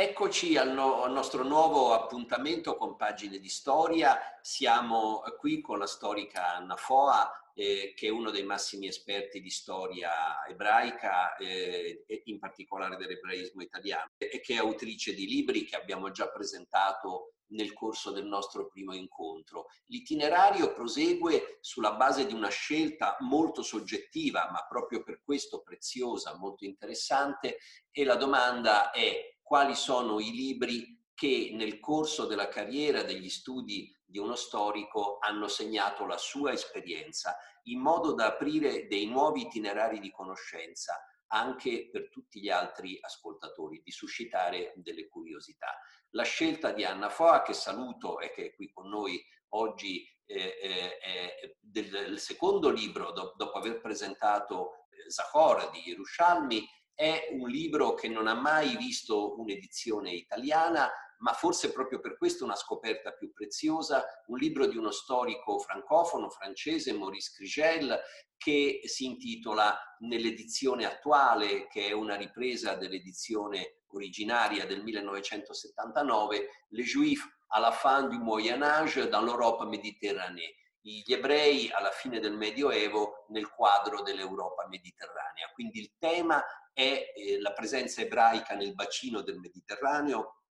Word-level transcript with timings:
Eccoci 0.00 0.56
al, 0.56 0.70
no, 0.70 1.02
al, 1.02 1.10
nostro 1.10 1.42
nuovo 1.42 1.92
appuntamento 1.92 2.76
con 2.76 2.94
Pagine 2.94 3.40
di 3.40 3.48
Storia. 3.48 4.16
Siamo 4.40 5.24
qui 5.40 5.60
con 5.60 5.76
la 5.76 5.88
storica 5.88 6.54
Anna 6.54 6.76
Foa, 6.76 7.50
eh, 7.52 7.94
che 7.96 8.06
è 8.06 8.10
uno 8.10 8.30
dei 8.30 8.44
massimi 8.44 8.86
esperti 8.86 9.40
di 9.40 9.50
storia 9.50 10.46
ebraica, 10.46 11.34
eh, 11.34 12.04
in 12.26 12.38
particolare 12.38 12.96
dell'ebraismo 12.96 13.60
italiano, 13.60 14.12
e 14.16 14.38
che 14.40 14.54
è 14.54 14.58
autrice 14.58 15.14
di 15.14 15.26
libri 15.26 15.64
che 15.64 15.74
abbiamo 15.74 16.12
già 16.12 16.28
presentato 16.28 17.32
nel 17.48 17.72
corso 17.72 18.12
del 18.12 18.26
nostro 18.26 18.68
primo 18.68 18.94
incontro. 18.94 19.66
L'itinerario 19.86 20.74
prosegue 20.74 21.58
sulla 21.60 21.94
base 21.94 22.24
di 22.24 22.34
una 22.34 22.50
scelta 22.50 23.16
molto 23.18 23.62
soggettiva, 23.62 24.48
ma 24.52 24.64
proprio 24.68 25.02
per 25.02 25.22
questo 25.24 25.60
preziosa, 25.60 26.36
molto 26.36 26.64
interessante, 26.64 27.58
e 27.90 28.04
la 28.04 28.14
domanda 28.14 28.92
è 28.92 29.37
quali 29.48 29.74
sono 29.74 30.20
i 30.20 30.30
libri 30.30 31.06
che 31.14 31.52
nel 31.54 31.80
corso 31.80 32.26
della 32.26 32.48
carriera 32.48 33.02
degli 33.02 33.30
studi 33.30 33.90
di 34.04 34.18
uno 34.18 34.34
storico 34.34 35.16
hanno 35.20 35.48
segnato 35.48 36.04
la 36.04 36.18
sua 36.18 36.52
esperienza, 36.52 37.34
in 37.64 37.80
modo 37.80 38.12
da 38.12 38.26
aprire 38.26 38.86
dei 38.88 39.06
nuovi 39.06 39.42
itinerari 39.42 40.00
di 40.00 40.10
conoscenza 40.10 41.02
anche 41.28 41.88
per 41.90 42.10
tutti 42.10 42.40
gli 42.40 42.50
altri 42.50 42.98
ascoltatori, 43.00 43.80
di 43.82 43.90
suscitare 43.90 44.74
delle 44.76 45.08
curiosità. 45.08 45.78
La 46.10 46.24
scelta 46.24 46.72
di 46.72 46.84
Anna 46.84 47.08
Foa, 47.08 47.40
che 47.40 47.54
saluto 47.54 48.20
e 48.20 48.30
che 48.30 48.46
è 48.46 48.54
qui 48.54 48.70
con 48.70 48.88
noi 48.88 49.18
oggi, 49.54 50.06
eh, 50.26 50.58
eh, 50.60 51.56
del, 51.58 51.88
del, 51.88 52.18
secondo 52.18 52.68
libro, 52.68 53.12
do, 53.12 53.32
dopo 53.34 53.58
aver 53.58 53.80
presentato 53.80 54.86
eh, 54.90 55.10
Zahor 55.10 55.70
di 55.70 55.80
Yerushalmi, 55.86 56.66
è 56.98 57.28
un 57.30 57.48
libro 57.48 57.94
che 57.94 58.08
non 58.08 58.26
ha 58.26 58.34
mai 58.34 58.76
visto 58.76 59.38
un'edizione 59.38 60.10
italiana, 60.10 60.90
ma 61.18 61.32
forse 61.32 61.70
proprio 61.70 62.00
per 62.00 62.16
questo 62.16 62.42
una 62.42 62.56
scoperta 62.56 63.12
più 63.12 63.32
preziosa, 63.32 64.04
un 64.26 64.36
libro 64.36 64.66
di 64.66 64.76
uno 64.76 64.90
storico 64.90 65.60
francofono 65.60 66.28
francese, 66.28 66.92
Maurice 66.92 67.30
Crigel, 67.36 68.00
che 68.36 68.80
si 68.82 69.04
intitola 69.04 69.78
nell'edizione 70.00 70.86
attuale, 70.86 71.68
che 71.68 71.86
è 71.86 71.92
una 71.92 72.16
ripresa 72.16 72.74
dell'edizione 72.74 73.82
originaria 73.92 74.66
del 74.66 74.82
1979, 74.82 76.48
Les 76.70 76.84
Juifs 76.84 77.24
à 77.50 77.60
la 77.60 77.70
fin 77.70 78.08
du 78.08 78.18
Moyen 78.18 78.64
Âge 78.64 79.08
dans 79.08 79.22
l'Europe 79.22 79.64
méditerranée 79.66 80.52
gli 80.80 81.12
ebrei 81.12 81.70
alla 81.70 81.90
fine 81.90 82.18
del 82.20 82.36
Medioevo 82.36 83.26
nel 83.28 83.50
quadro 83.50 84.02
dell'Europa 84.02 84.66
mediterranea. 84.68 85.50
Quindi 85.52 85.80
il 85.80 85.92
tema 85.98 86.42
è 86.78 87.12
eh, 87.12 87.40
la 87.40 87.52
presenza 87.54 88.02
ebraica 88.02 88.54
nel 88.54 88.72
bacino 88.72 89.22
del 89.22 89.40
Mediterraneo, 89.40 90.42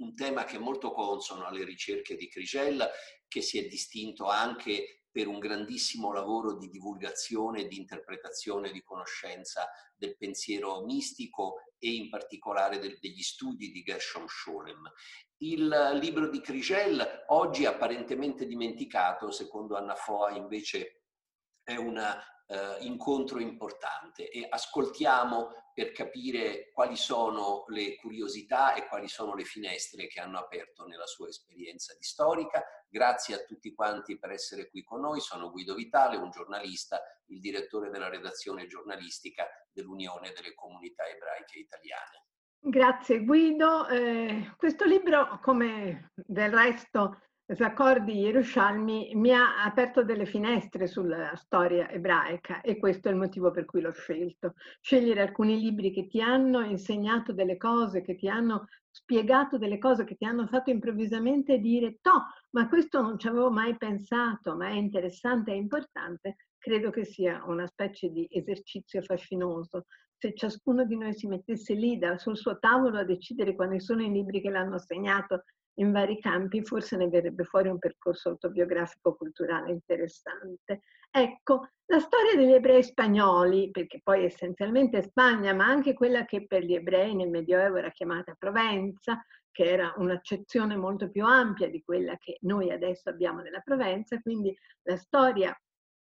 un 0.00 0.16
tema 0.16 0.42
che 0.42 0.56
è 0.56 0.58
molto 0.58 0.90
consono 0.90 1.46
alle 1.46 1.64
ricerche 1.64 2.16
di 2.16 2.28
Crigel, 2.28 2.84
che 3.28 3.40
si 3.40 3.56
è 3.56 3.68
distinto 3.68 4.26
anche 4.26 5.02
per 5.08 5.28
un 5.28 5.38
grandissimo 5.38 6.12
lavoro 6.12 6.56
di 6.56 6.68
divulgazione, 6.70 7.68
di 7.68 7.76
interpretazione, 7.76 8.72
di 8.72 8.82
conoscenza 8.82 9.70
del 9.94 10.16
pensiero 10.16 10.84
mistico 10.84 11.60
e 11.78 11.92
in 11.92 12.10
particolare 12.10 12.80
del, 12.80 12.98
degli 12.98 13.22
studi 13.22 13.70
di 13.70 13.82
Gershom 13.82 14.26
Scholem. 14.26 14.90
Il 15.38 15.98
libro 16.00 16.28
di 16.28 16.40
Crigel, 16.40 17.24
oggi 17.28 17.64
apparentemente 17.64 18.44
dimenticato, 18.44 19.30
secondo 19.30 19.76
Anna 19.76 19.94
Foa 19.94 20.32
invece 20.32 21.04
è 21.62 21.76
un 21.76 21.96
eh, 22.46 22.76
incontro 22.80 23.40
importante 23.40 24.28
e 24.30 24.46
ascoltiamo 24.48 25.70
per 25.74 25.92
capire 25.92 26.70
quali 26.72 26.96
sono 26.96 27.64
le 27.68 27.96
curiosità 27.96 28.74
e 28.74 28.86
quali 28.86 29.08
sono 29.08 29.34
le 29.34 29.44
finestre 29.44 30.06
che 30.06 30.20
hanno 30.20 30.38
aperto 30.38 30.86
nella 30.86 31.06
sua 31.06 31.28
esperienza 31.28 31.94
di 31.94 32.02
storica. 32.02 32.64
Grazie 32.88 33.34
a 33.34 33.44
tutti 33.44 33.74
quanti 33.74 34.18
per 34.18 34.30
essere 34.30 34.70
qui 34.70 34.82
con 34.82 35.00
noi. 35.00 35.20
Sono 35.20 35.50
Guido 35.50 35.74
Vitale, 35.74 36.16
un 36.16 36.30
giornalista, 36.30 36.98
il 37.26 37.40
direttore 37.40 37.90
della 37.90 38.08
redazione 38.08 38.66
giornalistica 38.66 39.46
dell'Unione 39.70 40.32
delle 40.34 40.54
Comunità 40.54 41.04
Ebraiche 41.04 41.58
Italiane. 41.58 42.24
Grazie 42.58 43.22
Guido. 43.22 43.86
Eh, 43.88 44.54
questo 44.56 44.86
libro, 44.86 45.38
come 45.42 46.10
del 46.14 46.52
resto 46.52 47.20
Zaccordi 47.54 48.12
Yerushalmi 48.12 49.12
mi 49.14 49.30
ha 49.30 49.62
aperto 49.62 50.02
delle 50.02 50.26
finestre 50.26 50.88
sulla 50.88 51.30
storia 51.36 51.88
ebraica 51.88 52.60
e 52.60 52.76
questo 52.76 53.06
è 53.06 53.12
il 53.12 53.18
motivo 53.18 53.52
per 53.52 53.66
cui 53.66 53.80
l'ho 53.80 53.92
scelto. 53.92 54.54
Scegliere 54.80 55.20
alcuni 55.20 55.60
libri 55.60 55.92
che 55.92 56.08
ti 56.08 56.20
hanno 56.20 56.62
insegnato 56.62 57.32
delle 57.32 57.56
cose, 57.56 58.02
che 58.02 58.16
ti 58.16 58.28
hanno 58.28 58.66
spiegato 58.90 59.58
delle 59.58 59.78
cose, 59.78 60.02
che 60.02 60.16
ti 60.16 60.24
hanno 60.24 60.48
fatto 60.48 60.70
improvvisamente 60.70 61.58
dire 61.58 61.98
no, 62.02 62.24
ma 62.50 62.68
questo 62.68 63.00
non 63.00 63.16
ci 63.16 63.28
avevo 63.28 63.52
mai 63.52 63.76
pensato, 63.76 64.56
ma 64.56 64.66
è 64.66 64.74
interessante 64.74 65.52
e 65.52 65.56
importante, 65.56 66.36
credo 66.58 66.90
che 66.90 67.04
sia 67.04 67.44
una 67.46 67.68
specie 67.68 68.08
di 68.08 68.26
esercizio 68.28 69.02
fascinoso. 69.02 69.84
Se 70.18 70.34
ciascuno 70.34 70.84
di 70.84 70.96
noi 70.96 71.14
si 71.14 71.28
mettesse 71.28 71.74
lì 71.74 71.96
sul 72.16 72.36
suo 72.36 72.58
tavolo 72.58 72.98
a 72.98 73.04
decidere 73.04 73.54
quali 73.54 73.78
sono 73.78 74.02
i 74.02 74.10
libri 74.10 74.40
che 74.40 74.50
l'hanno 74.50 74.78
segnato 74.78 75.44
in 75.78 75.92
vari 75.92 76.20
campi, 76.20 76.62
forse 76.62 76.96
ne 76.96 77.08
verrebbe 77.08 77.44
fuori 77.44 77.68
un 77.68 77.78
percorso 77.78 78.30
autobiografico 78.30 79.14
culturale 79.14 79.70
interessante. 79.70 80.82
Ecco, 81.10 81.68
la 81.86 81.98
storia 81.98 82.34
degli 82.36 82.52
ebrei 82.52 82.82
spagnoli, 82.82 83.70
perché 83.70 84.00
poi 84.02 84.24
essenzialmente 84.24 85.02
Spagna, 85.02 85.54
ma 85.54 85.66
anche 85.66 85.94
quella 85.94 86.24
che 86.24 86.46
per 86.46 86.62
gli 86.62 86.74
ebrei 86.74 87.14
nel 87.14 87.30
Medioevo 87.30 87.76
era 87.76 87.90
chiamata 87.90 88.36
Provenza, 88.38 89.24
che 89.50 89.64
era 89.64 89.94
un'accezione 89.96 90.76
molto 90.76 91.10
più 91.10 91.24
ampia 91.24 91.70
di 91.70 91.82
quella 91.82 92.16
che 92.18 92.38
noi 92.42 92.70
adesso 92.70 93.08
abbiamo 93.08 93.42
della 93.42 93.60
Provenza, 93.60 94.20
quindi 94.20 94.54
la 94.82 94.96
storia 94.96 95.58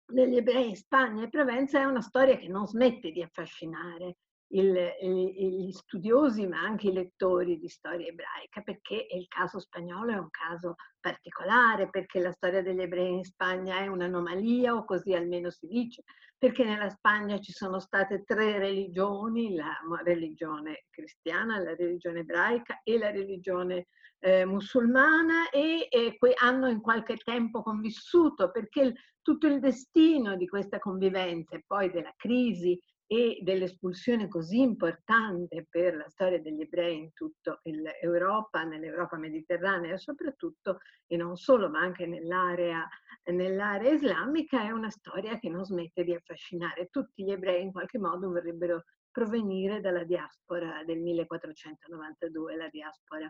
degli 0.06 0.38
ebrei 0.38 0.70
in 0.70 0.76
Spagna 0.76 1.24
e 1.24 1.30
Provenza 1.30 1.80
è 1.80 1.86
una 1.86 2.02
storia 2.02 2.38
che 2.38 2.48
non 2.48 2.68
smette 2.68 3.12
di 3.12 3.22
affascinare 3.24 4.18
il, 4.52 4.92
gli 5.02 5.72
studiosi 5.72 6.48
ma 6.48 6.60
anche 6.62 6.88
i 6.88 6.94
lettori 6.94 7.58
di 7.58 7.68
storia 7.68 8.08
ebraica 8.08 8.62
perché 8.62 9.08
il 9.12 9.28
caso 9.28 9.60
spagnolo 9.60 10.12
è 10.12 10.18
un 10.18 10.30
caso 10.30 10.76
particolare, 11.00 11.90
perché 11.90 12.20
la 12.20 12.32
storia 12.32 12.62
degli 12.62 12.80
ebrei 12.80 13.12
in 13.12 13.24
Spagna 13.24 13.78
è 13.80 13.88
un'anomalia 13.88 14.76
o 14.76 14.86
così 14.86 15.14
almeno 15.14 15.50
si 15.50 15.68
dice, 15.68 16.04
perché 16.38 16.64
nella 16.64 16.90
Spagna 16.90 17.40
ci 17.40 17.52
sono 17.52 17.80
state 17.80 18.24
tre 18.24 18.58
religioni, 18.60 19.56
la 19.56 19.76
religione 20.04 20.86
cristiana, 20.90 21.60
la 21.60 21.76
religione 21.76 22.20
ebraica 22.20 22.82
e 22.84 22.98
la 22.98 23.12
religione 23.12 23.88
eh, 24.20 24.46
musulmana 24.46 25.50
e, 25.50 25.88
e 25.90 26.18
hanno 26.40 26.68
in 26.68 26.80
qualche 26.80 27.18
tempo 27.18 27.64
convissuto 27.64 28.52
perché 28.52 28.82
il, 28.82 28.94
tutto 29.22 29.48
il 29.48 29.60
destino 29.60 30.36
di 30.36 30.48
questa 30.48 30.80
convivenza 30.80 31.56
e 31.56 31.64
poi 31.66 31.90
della 31.92 32.14
crisi 32.16 32.80
e 33.12 33.40
dell'espulsione 33.42 34.30
così 34.30 34.62
importante 34.62 35.68
per 35.70 35.98
la 35.98 36.08
storia 36.08 36.40
degli 36.40 36.62
ebrei 36.62 36.98
in 36.98 37.12
tutta 37.12 37.60
l'Europa, 37.64 38.64
nell'Europa 38.64 39.18
mediterranea 39.18 39.98
soprattutto, 39.98 40.78
e 41.08 41.18
non 41.18 41.36
solo, 41.36 41.70
ma 41.70 41.82
anche 41.82 42.06
nell'area, 42.06 42.88
nell'area 43.26 43.92
islamica, 43.92 44.62
è 44.62 44.72
una 44.72 44.90
storia 44.90 45.38
che 45.40 45.50
non 45.50 45.66
smette 45.66 46.06
di 46.06 46.14
affascinare. 46.14 46.88
Tutti 46.90 47.26
gli 47.26 47.32
ebrei 47.32 47.64
in 47.64 47.74
qualche 47.74 48.00
modo 48.00 48.30
vorrebbero 48.30 48.86
provenire 49.12 49.82
dalla 49.82 50.06
diaspora 50.06 50.82
del 50.86 51.02
1492, 51.02 52.56
la 52.56 52.70
diaspora 52.70 53.30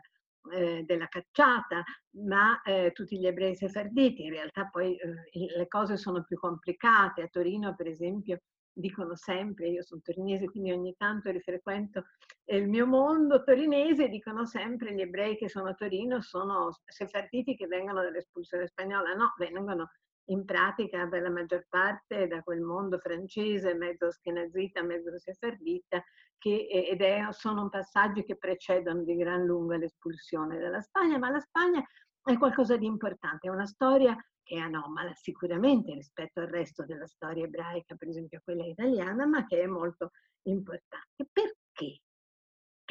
eh, 0.53 0.84
della 0.86 1.08
cacciata, 1.08 1.84
ma 2.18 2.62
eh, 2.62 2.92
tutti 2.94 3.18
gli 3.18 3.25
ebrei 3.25 3.56
sefarditi, 3.56 4.25
in 4.25 4.31
realtà 4.31 4.69
poi 4.69 4.96
eh, 4.96 5.58
le 5.58 5.68
cose 5.68 5.98
sono 5.98 6.24
più 6.24 6.38
complicate. 6.38 7.24
A 7.24 7.28
Torino, 7.30 7.74
per 7.75 7.88
esempio, 7.88 8.42
dicono 8.74 9.16
sempre, 9.16 9.70
io 9.70 9.84
sono 9.84 10.02
torinese 10.02 10.45
quindi 10.45 10.72
ogni 10.72 10.95
tanto 10.98 11.30
rifrequento 11.30 12.06
il 12.45 12.68
mio 12.68 12.86
mondo 12.86 13.44
torinese, 13.44 14.10
dicono 14.10 14.45
sempre 14.45 14.94
gli 14.94 15.01
ebrei 15.01 15.38
che 15.38 15.48
sono 15.48 15.69
a 15.69 15.74
Torino 15.74 16.22
sono 16.22 16.69
sefarditi 16.86 17.56
che 17.56 17.68
vengono 17.68 18.01
dall'espulsione 18.01 18.68
spagnola, 18.68 19.13
no, 19.13 19.34
vengono 19.38 19.90
in 20.25 20.45
pratica 20.45 21.07
per 21.07 21.22
la 21.22 21.30
maggior 21.30 21.66
parte 21.69 22.28
da 22.28 22.42
quel 22.42 22.62
mondo 22.62 22.98
francese, 23.00 23.74
mezzo 23.74 24.12
schenazita, 24.12 24.84
mezzo 24.84 25.18
sefardita, 25.18 26.04
che, 26.38 26.68
ed 26.68 27.01
è, 27.01 27.28
sono 27.31 27.69
passaggi 27.69 28.24
che 28.24 28.38
precedono 28.38 29.04
di 29.04 29.16
gran 29.16 29.45
lunga 29.45 29.78
l'espulsione 29.78 30.60
dalla 30.60 30.81
Spagna, 30.81 31.18
ma 31.18 31.30
la 31.30 31.40
Spagna 31.40 31.84
è 32.23 32.38
qualcosa 32.38 32.77
di 32.77 32.85
importante, 32.85 33.47
è 33.47 33.51
una 33.51 33.65
storia 33.65 34.15
che 34.44 34.56
è 34.56 34.59
anomala 34.59 35.13
sicuramente 35.13 35.94
rispetto 35.94 36.39
al 36.39 36.47
resto 36.47 36.85
della 36.85 37.07
storia 37.07 37.45
ebraica, 37.45 37.95
per 37.95 38.07
esempio 38.07 38.41
quella 38.44 38.65
italiana, 38.65 39.25
ma 39.25 39.45
che 39.45 39.62
è 39.62 39.68
molto 39.68 40.12
importante. 40.44 41.27
Perché? 41.31 42.01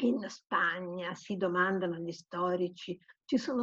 in 0.01 0.27
Spagna, 0.29 1.13
si 1.13 1.37
domandano 1.37 1.97
gli 1.97 2.11
storici, 2.11 2.97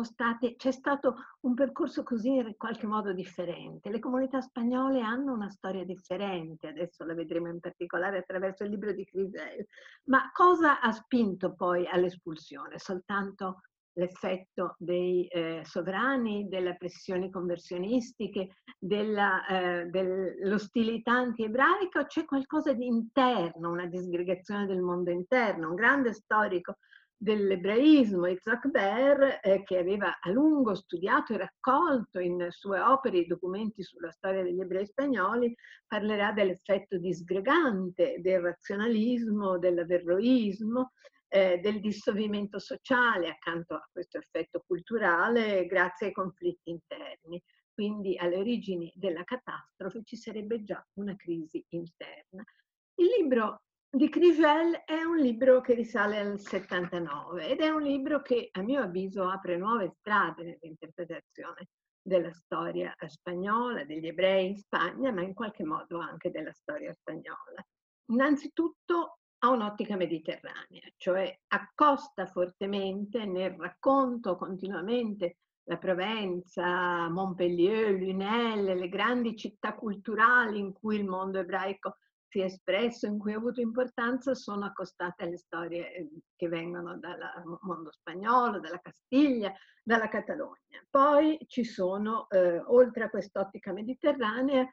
state, 0.02 0.56
c'è 0.56 0.70
stato 0.70 1.16
un 1.40 1.52
percorso 1.52 2.02
così 2.02 2.36
in 2.36 2.54
qualche 2.56 2.86
modo 2.86 3.12
differente. 3.12 3.90
Le 3.90 3.98
comunità 3.98 4.40
spagnole 4.40 5.02
hanno 5.02 5.34
una 5.34 5.50
storia 5.50 5.84
differente, 5.84 6.68
adesso 6.68 7.04
la 7.04 7.12
vedremo 7.12 7.48
in 7.48 7.60
particolare 7.60 8.18
attraverso 8.18 8.64
il 8.64 8.70
libro 8.70 8.92
di 8.92 9.04
Crisel. 9.04 9.66
Ma 10.04 10.30
cosa 10.32 10.80
ha 10.80 10.90
spinto 10.92 11.54
poi 11.54 11.86
all'espulsione? 11.86 12.78
Soltanto 12.78 13.60
l'effetto 13.98 14.76
dei 14.78 15.26
eh, 15.26 15.62
sovrani, 15.64 16.48
delle 16.48 16.76
pressioni 16.76 17.30
conversionistiche, 17.30 18.48
eh, 18.78 19.84
dell'ostilità 19.90 21.12
anti-ebraica 21.12 22.00
o 22.00 22.06
c'è 22.06 22.24
qualcosa 22.24 22.72
di 22.72 22.86
interno, 22.86 23.70
una 23.70 23.86
disgregazione 23.86 24.66
del 24.66 24.80
mondo 24.80 25.10
interno? 25.10 25.70
Un 25.70 25.74
grande 25.74 26.12
storico 26.12 26.76
dell'ebraismo, 27.20 28.28
Isaac 28.28 28.68
Ber, 28.68 29.40
eh, 29.42 29.64
che 29.64 29.78
aveva 29.78 30.18
a 30.20 30.30
lungo 30.30 30.76
studiato 30.76 31.34
e 31.34 31.38
raccolto 31.38 32.20
in 32.20 32.46
sue 32.50 32.78
opere 32.78 33.18
i 33.18 33.26
documenti 33.26 33.82
sulla 33.82 34.12
storia 34.12 34.44
degli 34.44 34.60
ebrei 34.60 34.86
spagnoli, 34.86 35.52
parlerà 35.88 36.30
dell'effetto 36.30 36.96
disgregante 36.98 38.18
del 38.20 38.40
razionalismo, 38.40 39.58
dell'averroismo, 39.58 40.92
eh, 41.28 41.58
del 41.58 41.80
dissolvimento 41.80 42.58
sociale 42.58 43.28
accanto 43.28 43.74
a 43.74 43.88
questo 43.90 44.18
effetto 44.18 44.62
culturale 44.66 45.66
grazie 45.66 46.06
ai 46.06 46.12
conflitti 46.12 46.70
interni. 46.70 47.42
Quindi 47.72 48.16
alle 48.16 48.36
origini 48.36 48.92
della 48.96 49.22
catastrofe 49.22 50.02
ci 50.02 50.16
sarebbe 50.16 50.64
già 50.64 50.84
una 50.94 51.14
crisi 51.14 51.64
interna. 51.70 52.42
Il 52.96 53.06
libro 53.18 53.62
di 53.90 54.08
Crigel 54.08 54.82
è 54.84 55.02
un 55.02 55.16
libro 55.16 55.60
che 55.60 55.74
risale 55.74 56.18
al 56.18 56.40
79 56.40 57.48
ed 57.48 57.60
è 57.60 57.68
un 57.68 57.82
libro 57.82 58.20
che 58.20 58.48
a 58.52 58.62
mio 58.62 58.82
avviso 58.82 59.28
apre 59.28 59.56
nuove 59.56 59.92
strade 59.98 60.44
nell'interpretazione 60.44 61.68
della 62.02 62.32
storia 62.32 62.94
spagnola, 63.06 63.84
degli 63.84 64.06
ebrei 64.06 64.48
in 64.48 64.56
Spagna, 64.56 65.12
ma 65.12 65.22
in 65.22 65.34
qualche 65.34 65.64
modo 65.64 66.00
anche 66.00 66.30
della 66.30 66.52
storia 66.52 66.92
spagnola. 66.92 67.64
Innanzitutto 68.10 69.18
ha 69.40 69.50
un'ottica 69.50 69.96
mediterranea, 69.96 70.82
cioè 70.96 71.38
accosta 71.48 72.26
fortemente 72.26 73.24
nel 73.24 73.52
racconto 73.52 74.36
continuamente 74.36 75.38
la 75.64 75.76
Provenza, 75.76 77.08
Montpellier, 77.08 77.92
Lunel, 77.92 78.76
le 78.76 78.88
grandi 78.88 79.36
città 79.36 79.74
culturali 79.74 80.58
in 80.58 80.72
cui 80.72 80.96
il 80.96 81.04
mondo 81.04 81.38
ebraico 81.38 81.98
si 82.26 82.40
è 82.40 82.44
espresso, 82.44 83.06
in 83.06 83.18
cui 83.18 83.32
ha 83.32 83.36
avuto 83.36 83.60
importanza, 83.60 84.34
sono 84.34 84.66
accostate 84.66 85.24
alle 85.24 85.38
storie 85.38 85.94
eh, 85.94 86.08
che 86.36 86.48
vengono 86.48 86.98
dal 86.98 87.18
mondo 87.62 87.90
spagnolo, 87.90 88.60
dalla 88.60 88.80
Castiglia, 88.80 89.52
dalla 89.82 90.08
Catalogna. 90.08 90.84
Poi 90.90 91.38
ci 91.46 91.64
sono, 91.64 92.28
eh, 92.28 92.60
oltre 92.60 93.04
a 93.04 93.10
quest'ottica 93.10 93.72
mediterranea, 93.72 94.66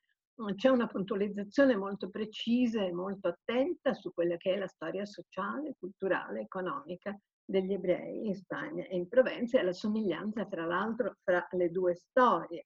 c'è 0.55 0.69
una 0.69 0.87
puntualizzazione 0.87 1.75
molto 1.75 2.09
precisa 2.09 2.83
e 2.83 2.91
molto 2.91 3.29
attenta 3.29 3.93
su 3.93 4.11
quella 4.13 4.35
che 4.37 4.53
è 4.53 4.57
la 4.57 4.67
storia 4.67 5.05
sociale, 5.05 5.75
culturale, 5.79 6.41
economica 6.41 7.17
degli 7.45 7.73
ebrei 7.73 8.27
in 8.27 8.35
Spagna 8.35 8.85
e 8.85 8.95
in 8.95 9.07
Provenza 9.07 9.59
e 9.59 9.63
la 9.63 9.73
somiglianza, 9.73 10.45
fra 10.47 10.65
l'altro, 10.65 11.15
fra 11.23 11.47
le 11.51 11.69
due 11.69 11.95
storie. 11.95 12.65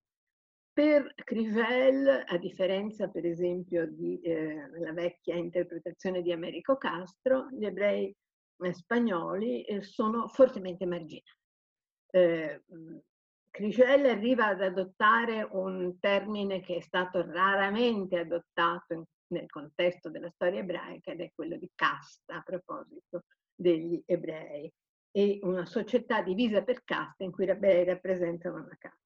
Per 0.71 1.13
Crivel, 1.25 2.23
a 2.25 2.37
differenza 2.37 3.09
per 3.09 3.25
esempio 3.25 3.85
della 3.91 4.89
eh, 4.89 4.93
vecchia 4.93 5.35
interpretazione 5.35 6.21
di 6.21 6.31
Americo 6.31 6.77
Castro, 6.77 7.49
gli 7.51 7.65
ebrei 7.65 8.15
eh, 8.61 8.73
spagnoli 8.73 9.63
eh, 9.63 9.81
sono 9.81 10.27
fortemente 10.29 10.85
marginali. 10.85 11.23
Eh, 12.11 12.63
Cricel 13.59 14.05
arriva 14.05 14.45
ad 14.45 14.61
adottare 14.61 15.45
un 15.51 15.99
termine 15.99 16.61
che 16.61 16.77
è 16.77 16.79
stato 16.79 17.29
raramente 17.29 18.17
adottato 18.17 18.93
in, 18.93 19.03
nel 19.33 19.49
contesto 19.49 20.09
della 20.09 20.29
storia 20.29 20.61
ebraica 20.61 21.11
ed 21.11 21.19
è 21.19 21.31
quello 21.35 21.57
di 21.57 21.69
casta 21.75 22.37
a 22.37 22.41
proposito 22.41 23.25
degli 23.53 24.01
ebrei 24.05 24.71
e 25.11 25.39
una 25.41 25.65
società 25.65 26.21
divisa 26.21 26.63
per 26.63 26.85
caste 26.85 27.25
in 27.25 27.33
cui 27.33 27.47
gli 27.47 27.49
ebrei 27.49 27.83
rappresentano 27.83 28.63
una 28.63 28.77
casta. 28.79 28.97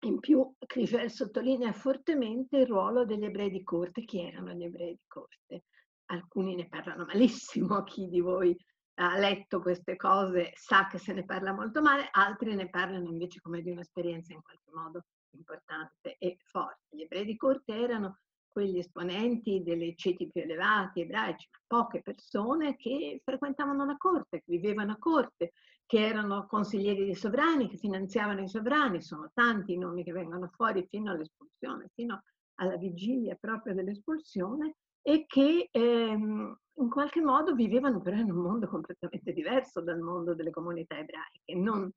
In 0.00 0.20
più, 0.20 0.54
Cricel 0.66 1.10
sottolinea 1.10 1.72
fortemente 1.72 2.58
il 2.58 2.66
ruolo 2.66 3.06
degli 3.06 3.24
ebrei 3.24 3.48
di 3.48 3.62
corte. 3.62 4.04
Chi 4.04 4.20
erano 4.20 4.52
gli 4.52 4.64
ebrei 4.64 4.92
di 4.92 5.04
corte? 5.06 5.64
Alcuni 6.10 6.54
ne 6.54 6.68
parlano 6.68 7.06
malissimo, 7.06 7.82
chi 7.84 8.10
di 8.10 8.20
voi 8.20 8.54
ha 9.02 9.18
letto 9.18 9.60
queste 9.60 9.96
cose 9.96 10.52
sa 10.54 10.86
che 10.86 10.98
se 10.98 11.12
ne 11.12 11.24
parla 11.24 11.52
molto 11.52 11.82
male, 11.82 12.08
altri 12.12 12.54
ne 12.54 12.68
parlano 12.68 13.08
invece 13.08 13.40
come 13.40 13.60
di 13.60 13.70
un'esperienza 13.70 14.32
in 14.32 14.42
qualche 14.42 14.70
modo 14.72 15.04
importante 15.30 16.16
e 16.18 16.36
forte. 16.44 16.86
Gli 16.96 17.02
ebrei 17.02 17.24
di 17.24 17.36
corte 17.36 17.74
erano 17.74 18.18
quegli 18.46 18.78
esponenti 18.78 19.62
delle 19.62 19.94
ceti 19.96 20.30
più 20.30 20.42
elevati 20.42 21.00
ebraici, 21.00 21.48
poche 21.66 22.02
persone 22.02 22.76
che 22.76 23.20
frequentavano 23.24 23.84
la 23.84 23.96
corte, 23.96 24.38
che 24.38 24.44
vivevano 24.46 24.92
a 24.92 24.98
corte, 24.98 25.52
che 25.86 26.06
erano 26.06 26.46
consiglieri 26.46 27.04
dei 27.04 27.14
sovrani, 27.14 27.68
che 27.68 27.78
finanziavano 27.78 28.42
i 28.42 28.48
sovrani, 28.48 29.02
sono 29.02 29.30
tanti 29.32 29.72
i 29.72 29.78
nomi 29.78 30.04
che 30.04 30.12
vengono 30.12 30.48
fuori 30.54 30.86
fino 30.86 31.10
all'espulsione, 31.10 31.90
fino 31.94 32.22
alla 32.56 32.76
vigilia 32.76 33.36
proprio 33.40 33.74
dell'espulsione, 33.74 34.76
e 35.02 35.26
che 35.26 35.68
ehm, 35.70 36.56
in 36.74 36.88
qualche 36.88 37.20
modo 37.20 37.54
vivevano 37.54 38.00
però 38.00 38.16
in 38.16 38.30
un 38.30 38.38
mondo 38.38 38.68
completamente 38.68 39.32
diverso 39.32 39.82
dal 39.82 39.98
mondo 39.98 40.34
delle 40.34 40.50
comunità 40.50 40.98
ebraiche, 40.98 41.54
non 41.54 41.90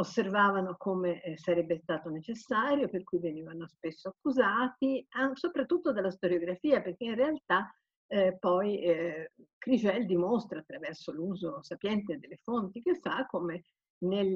osservavano 0.00 0.76
come 0.76 1.22
eh, 1.22 1.36
sarebbe 1.36 1.78
stato 1.78 2.08
necessario, 2.08 2.88
per 2.88 3.04
cui 3.04 3.18
venivano 3.18 3.66
spesso 3.66 4.08
accusati, 4.10 5.06
soprattutto 5.34 5.92
dalla 5.92 6.10
storiografia, 6.10 6.80
perché 6.80 7.04
in 7.04 7.14
realtà 7.16 7.72
eh, 8.06 8.36
poi 8.38 8.80
eh, 8.80 9.32
Crigel 9.58 10.06
dimostra 10.06 10.60
attraverso 10.60 11.12
l'uso 11.12 11.62
sapiente 11.62 12.18
delle 12.18 12.38
fonti 12.42 12.80
che 12.80 12.98
fa 13.00 13.26
come 13.26 13.64
nel, 14.00 14.32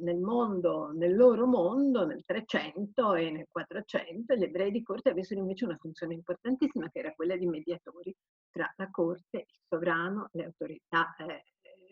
nel, 0.00 0.18
mondo, 0.18 0.92
nel 0.92 1.16
loro 1.16 1.46
mondo, 1.46 2.06
nel 2.06 2.22
300 2.24 3.14
e 3.14 3.30
nel 3.30 3.46
400, 3.50 4.34
gli 4.34 4.44
ebrei 4.44 4.70
di 4.70 4.82
corte 4.82 5.10
avessero 5.10 5.40
invece 5.40 5.64
una 5.64 5.76
funzione 5.76 6.14
importantissima 6.14 6.88
che 6.90 7.00
era 7.00 7.12
quella 7.14 7.36
di 7.36 7.46
mediatori 7.46 8.14
tra 8.50 8.72
la 8.76 8.88
corte, 8.90 9.38
il 9.38 9.60
sovrano, 9.68 10.28
le 10.32 10.44
autorità 10.44 11.14
eh, 11.16 11.44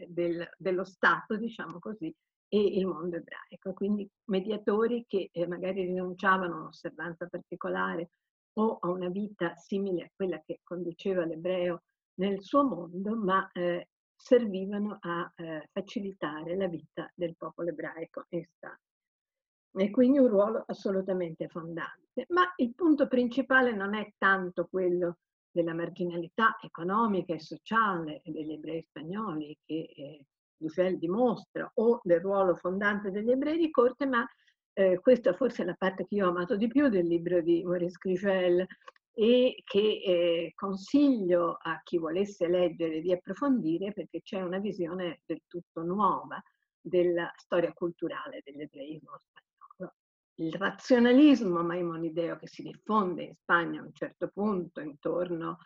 del, 0.07 0.49
dello 0.57 0.85
Stato, 0.85 1.37
diciamo 1.37 1.79
così, 1.79 2.15
e 2.49 2.61
il 2.61 2.87
mondo 2.87 3.17
ebraico. 3.17 3.73
Quindi 3.75 4.09
mediatori 4.27 5.05
che 5.07 5.29
eh, 5.33 5.47
magari 5.47 5.85
rinunciavano 5.85 6.55
a 6.55 6.59
un'osservanza 6.61 7.27
particolare 7.27 8.11
o 8.55 8.79
a 8.81 8.89
una 8.89 9.09
vita 9.09 9.55
simile 9.57 10.05
a 10.05 10.11
quella 10.15 10.41
che 10.45 10.61
conduceva 10.63 11.25
l'ebreo 11.25 11.83
nel 12.15 12.43
suo 12.43 12.65
mondo, 12.65 13.17
ma 13.17 13.49
eh, 13.53 13.89
servivano 14.19 14.99
a 15.01 15.33
eh, 15.37 15.69
facilitare 15.73 16.57
la 16.57 16.67
vita 16.67 17.11
del 17.15 17.37
popolo 17.37 17.71
ebraico 17.71 18.27
in 18.31 18.45
Spagna. 18.45 18.79
E 19.75 19.91
quindi 19.91 20.19
un 20.19 20.27
ruolo 20.27 20.65
assolutamente 20.67 21.47
fondante. 21.49 22.27
Ma 22.31 22.53
il 22.57 22.75
punto 22.75 23.07
principale 23.07 23.73
non 23.73 23.95
è 23.95 24.13
tanto 24.19 24.67
quello 24.69 25.19
della 25.51 25.73
marginalità 25.73 26.59
economica 26.61 27.33
e 27.35 27.39
sociale 27.39 28.21
degli 28.25 28.53
ebrei 28.53 28.83
spagnoli 28.83 29.57
che 29.65 29.93
eh, 29.95 30.25
Dussel 30.57 30.99
dimostra 30.99 31.71
o 31.75 32.01
del 32.03 32.21
ruolo 32.21 32.57
fondante 32.57 33.11
degli 33.11 33.31
ebrei 33.31 33.57
di 33.57 33.71
corte, 33.71 34.07
ma 34.07 34.27
eh, 34.73 34.99
questa 35.01 35.33
forse 35.33 35.63
è 35.63 35.67
la 35.67 35.75
parte 35.75 36.07
che 36.07 36.17
io 36.17 36.27
ho 36.27 36.31
amato 36.31 36.57
di 36.57 36.67
più 36.67 36.89
del 36.89 37.07
libro 37.07 37.41
di 37.41 37.63
Maurice 37.65 37.99
Grigel, 38.01 38.67
e 39.21 39.63
che 39.65 40.01
eh, 40.05 40.53
consiglio 40.55 41.59
a 41.61 41.81
chi 41.83 41.99
volesse 41.99 42.47
leggere 42.47 43.01
di 43.01 43.11
approfondire 43.11 43.93
perché 43.93 44.23
c'è 44.23 44.41
una 44.43 44.61
visione 44.61 45.23
del 45.27 45.43
tutto 45.49 45.83
nuova 45.83 46.41
della 46.81 47.29
storia 47.35 47.73
culturale 47.73 48.43
dell'ebraismo 48.45 49.19
spagnolo. 49.19 49.97
Il 50.35 50.55
razionalismo 50.55 51.65
maimonideo 51.65 52.37
che 52.37 52.47
si 52.47 52.63
diffonde 52.63 53.25
in 53.25 53.35
Spagna 53.35 53.81
a 53.81 53.87
un 53.87 53.93
certo 53.93 54.29
punto, 54.33 54.81
intorno 54.81 55.51
a 55.51 55.59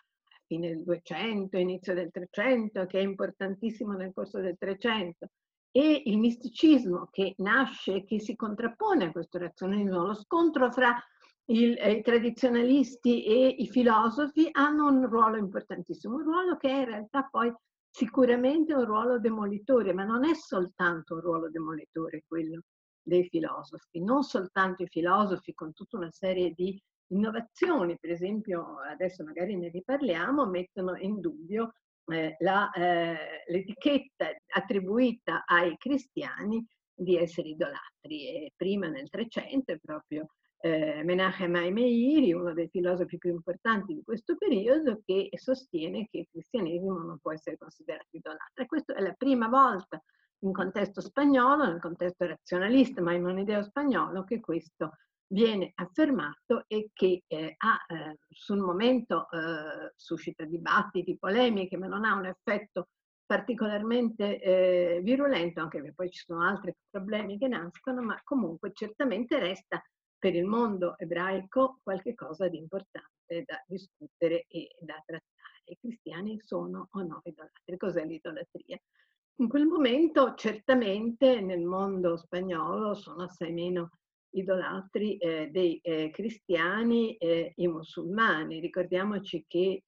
fine 0.46 0.68
del 0.68 0.82
200, 0.82 1.58
inizio 1.58 1.92
del 1.92 2.10
300, 2.10 2.86
che 2.86 3.00
è 3.00 3.02
importantissimo 3.02 3.92
nel 3.92 4.14
corso 4.14 4.40
del 4.40 4.56
300, 4.56 5.28
e 5.70 6.02
il 6.06 6.16
misticismo 6.16 7.08
che 7.10 7.34
nasce 7.36 8.02
che 8.04 8.18
si 8.18 8.34
contrappone 8.34 9.04
a 9.04 9.12
questo 9.12 9.36
razionalismo, 9.36 10.06
lo 10.06 10.14
scontro 10.14 10.72
fra 10.72 10.98
il, 11.46 11.76
eh, 11.78 11.92
i 11.92 12.02
tradizionalisti 12.02 13.24
e 13.24 13.48
i 13.48 13.66
filosofi 13.68 14.48
hanno 14.52 14.86
un 14.86 15.08
ruolo 15.08 15.36
importantissimo, 15.36 16.16
un 16.16 16.22
ruolo 16.22 16.56
che 16.56 16.68
è 16.68 16.78
in 16.80 16.84
realtà 16.84 17.28
poi 17.30 17.52
sicuramente 17.90 18.74
un 18.74 18.84
ruolo 18.84 19.18
demolitore, 19.18 19.92
ma 19.92 20.04
non 20.04 20.24
è 20.24 20.34
soltanto 20.34 21.14
un 21.14 21.20
ruolo 21.20 21.50
demolitore 21.50 22.24
quello 22.26 22.62
dei 23.02 23.28
filosofi, 23.28 24.02
non 24.02 24.22
soltanto 24.22 24.82
i 24.82 24.88
filosofi 24.88 25.52
con 25.54 25.72
tutta 25.72 25.96
una 25.98 26.10
serie 26.10 26.52
di 26.52 26.80
innovazioni, 27.08 27.96
per 27.98 28.10
esempio 28.10 28.78
adesso 28.78 29.24
magari 29.24 29.56
ne 29.56 29.68
riparliamo, 29.68 30.46
mettono 30.46 30.96
in 30.96 31.20
dubbio 31.20 31.74
eh, 32.06 32.36
la, 32.38 32.70
eh, 32.70 33.44
l'etichetta 33.48 34.30
attribuita 34.54 35.44
ai 35.44 35.76
cristiani 35.76 36.64
di 36.94 37.16
essere 37.16 37.48
idolatri. 37.48 38.28
E 38.28 38.52
prima 38.56 38.88
nel 38.88 39.08
300 39.08 39.78
proprio 39.82 40.26
eh, 40.64 41.02
Menachem 41.02 41.50
Meiri, 41.50 42.32
uno 42.32 42.52
dei 42.54 42.68
filosofi 42.68 43.18
più 43.18 43.30
importanti 43.30 43.94
di 43.94 44.02
questo 44.04 44.36
periodo, 44.36 45.02
che 45.04 45.28
sostiene 45.34 46.06
che 46.08 46.18
il 46.18 46.28
cristianesimo 46.30 46.98
non 46.98 47.18
può 47.18 47.32
essere 47.32 47.58
considerato 47.58 48.06
idolatra. 48.10 48.64
Questa 48.66 48.94
è 48.94 49.00
la 49.00 49.12
prima 49.12 49.48
volta 49.48 50.00
in 50.44 50.52
contesto 50.52 51.00
spagnolo, 51.00 51.66
nel 51.66 51.80
contesto 51.80 52.26
razionalista, 52.26 53.02
ma 53.02 53.12
in 53.12 53.24
un 53.24 53.38
idea 53.38 53.62
spagnolo, 53.62 54.22
che 54.22 54.38
questo 54.38 54.92
viene 55.26 55.72
affermato 55.74 56.64
e 56.68 56.90
che 56.92 57.24
eh, 57.26 57.54
ha, 57.56 57.84
eh, 57.88 58.18
sul 58.28 58.58
momento 58.58 59.28
eh, 59.30 59.92
suscita 59.96 60.44
dibattiti, 60.44 61.18
polemiche, 61.18 61.76
ma 61.76 61.88
non 61.88 62.04
ha 62.04 62.14
un 62.14 62.26
effetto 62.26 62.88
particolarmente 63.26 64.40
eh, 64.40 65.00
virulento, 65.02 65.60
anche 65.60 65.78
perché 65.78 65.94
poi 65.94 66.10
ci 66.10 66.22
sono 66.24 66.46
altri 66.46 66.72
problemi 66.88 67.38
che 67.38 67.48
nascono, 67.48 68.02
ma 68.02 68.20
comunque 68.22 68.70
certamente 68.72 69.38
resta 69.40 69.82
per 70.22 70.36
il 70.36 70.44
mondo 70.44 70.96
ebraico 70.98 71.80
qualcosa 71.82 72.46
di 72.46 72.56
importante 72.56 73.42
da 73.44 73.60
discutere 73.66 74.44
e 74.46 74.68
da 74.78 74.94
trattare. 75.04 75.62
I 75.64 75.76
cristiani 75.80 76.38
sono 76.40 76.86
o 76.92 77.02
no 77.02 77.22
idolatri? 77.24 77.76
Cos'è 77.76 78.04
l'idolatria? 78.04 78.80
In 79.40 79.48
quel 79.48 79.66
momento 79.66 80.34
certamente 80.34 81.40
nel 81.40 81.64
mondo 81.64 82.16
spagnolo 82.16 82.94
sono 82.94 83.24
assai 83.24 83.52
meno 83.52 83.90
idolatri 84.34 85.16
eh, 85.16 85.48
dei 85.50 85.80
eh, 85.82 86.10
cristiani 86.10 87.16
e 87.16 87.54
i 87.56 87.66
musulmani. 87.66 88.60
Ricordiamoci 88.60 89.44
che 89.48 89.82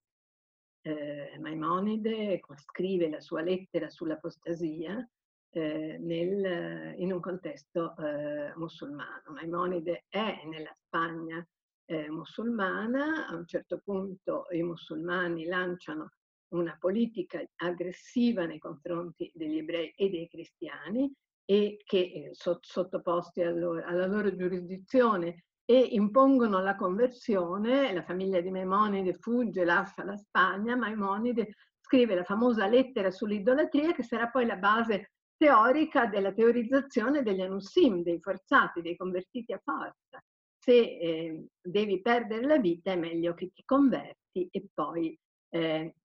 eh, 0.81 1.37
Maimonide 1.39 2.41
scrive 2.57 3.07
la 3.09 3.21
sua 3.21 3.41
lettera 3.41 3.89
sull'apostasia 3.89 5.09
eh, 5.55 5.97
nel, 5.99 6.95
in 6.97 7.13
un 7.13 7.19
contesto 7.21 7.95
eh, 7.97 8.53
musulmano. 8.55 9.23
Maimonide 9.31 10.05
è 10.09 10.41
nella 10.45 10.75
Spagna 10.85 11.45
eh, 11.85 12.09
musulmana, 12.09 13.27
a 13.27 13.35
un 13.35 13.45
certo 13.47 13.79
punto 13.83 14.47
i 14.51 14.63
musulmani 14.63 15.45
lanciano 15.45 16.11
una 16.49 16.75
politica 16.79 17.41
aggressiva 17.57 18.45
nei 18.45 18.59
confronti 18.59 19.31
degli 19.33 19.57
ebrei 19.57 19.93
e 19.95 20.09
dei 20.09 20.27
cristiani 20.27 21.11
e 21.45 21.77
che 21.85 21.97
eh, 21.97 22.29
sottoposti 22.33 23.41
alla 23.41 24.07
loro 24.07 24.35
giurisdizione 24.35 25.45
e 25.63 25.79
impongono 25.79 26.59
la 26.61 26.75
conversione, 26.75 27.93
la 27.93 28.03
famiglia 28.03 28.41
di 28.41 28.51
Maimonide 28.51 29.13
fugge, 29.13 29.63
lascia 29.63 30.03
la 30.03 30.17
Spagna, 30.17 30.75
Maimonide 30.75 31.55
scrive 31.79 32.15
la 32.15 32.23
famosa 32.23 32.67
lettera 32.67 33.09
sull'idolatria 33.09 33.93
che 33.93 34.03
sarà 34.03 34.27
poi 34.29 34.45
la 34.45 34.57
base 34.57 35.11
teorica 35.37 36.07
della 36.07 36.33
teorizzazione 36.33 37.23
degli 37.23 37.41
anussim, 37.41 38.03
dei 38.03 38.19
forzati, 38.19 38.81
dei 38.81 38.95
convertiti 38.95 39.53
a 39.53 39.61
forza. 39.63 40.23
Se 40.57 40.73
eh, 40.73 41.45
devi 41.61 42.01
perdere 42.01 42.45
la 42.45 42.57
vita 42.57 42.91
è 42.91 42.95
meglio 42.95 43.33
che 43.33 43.51
ti 43.53 43.63
converti 43.63 44.47
e 44.49 44.67
poi 44.73 45.17
eh, 45.49 45.95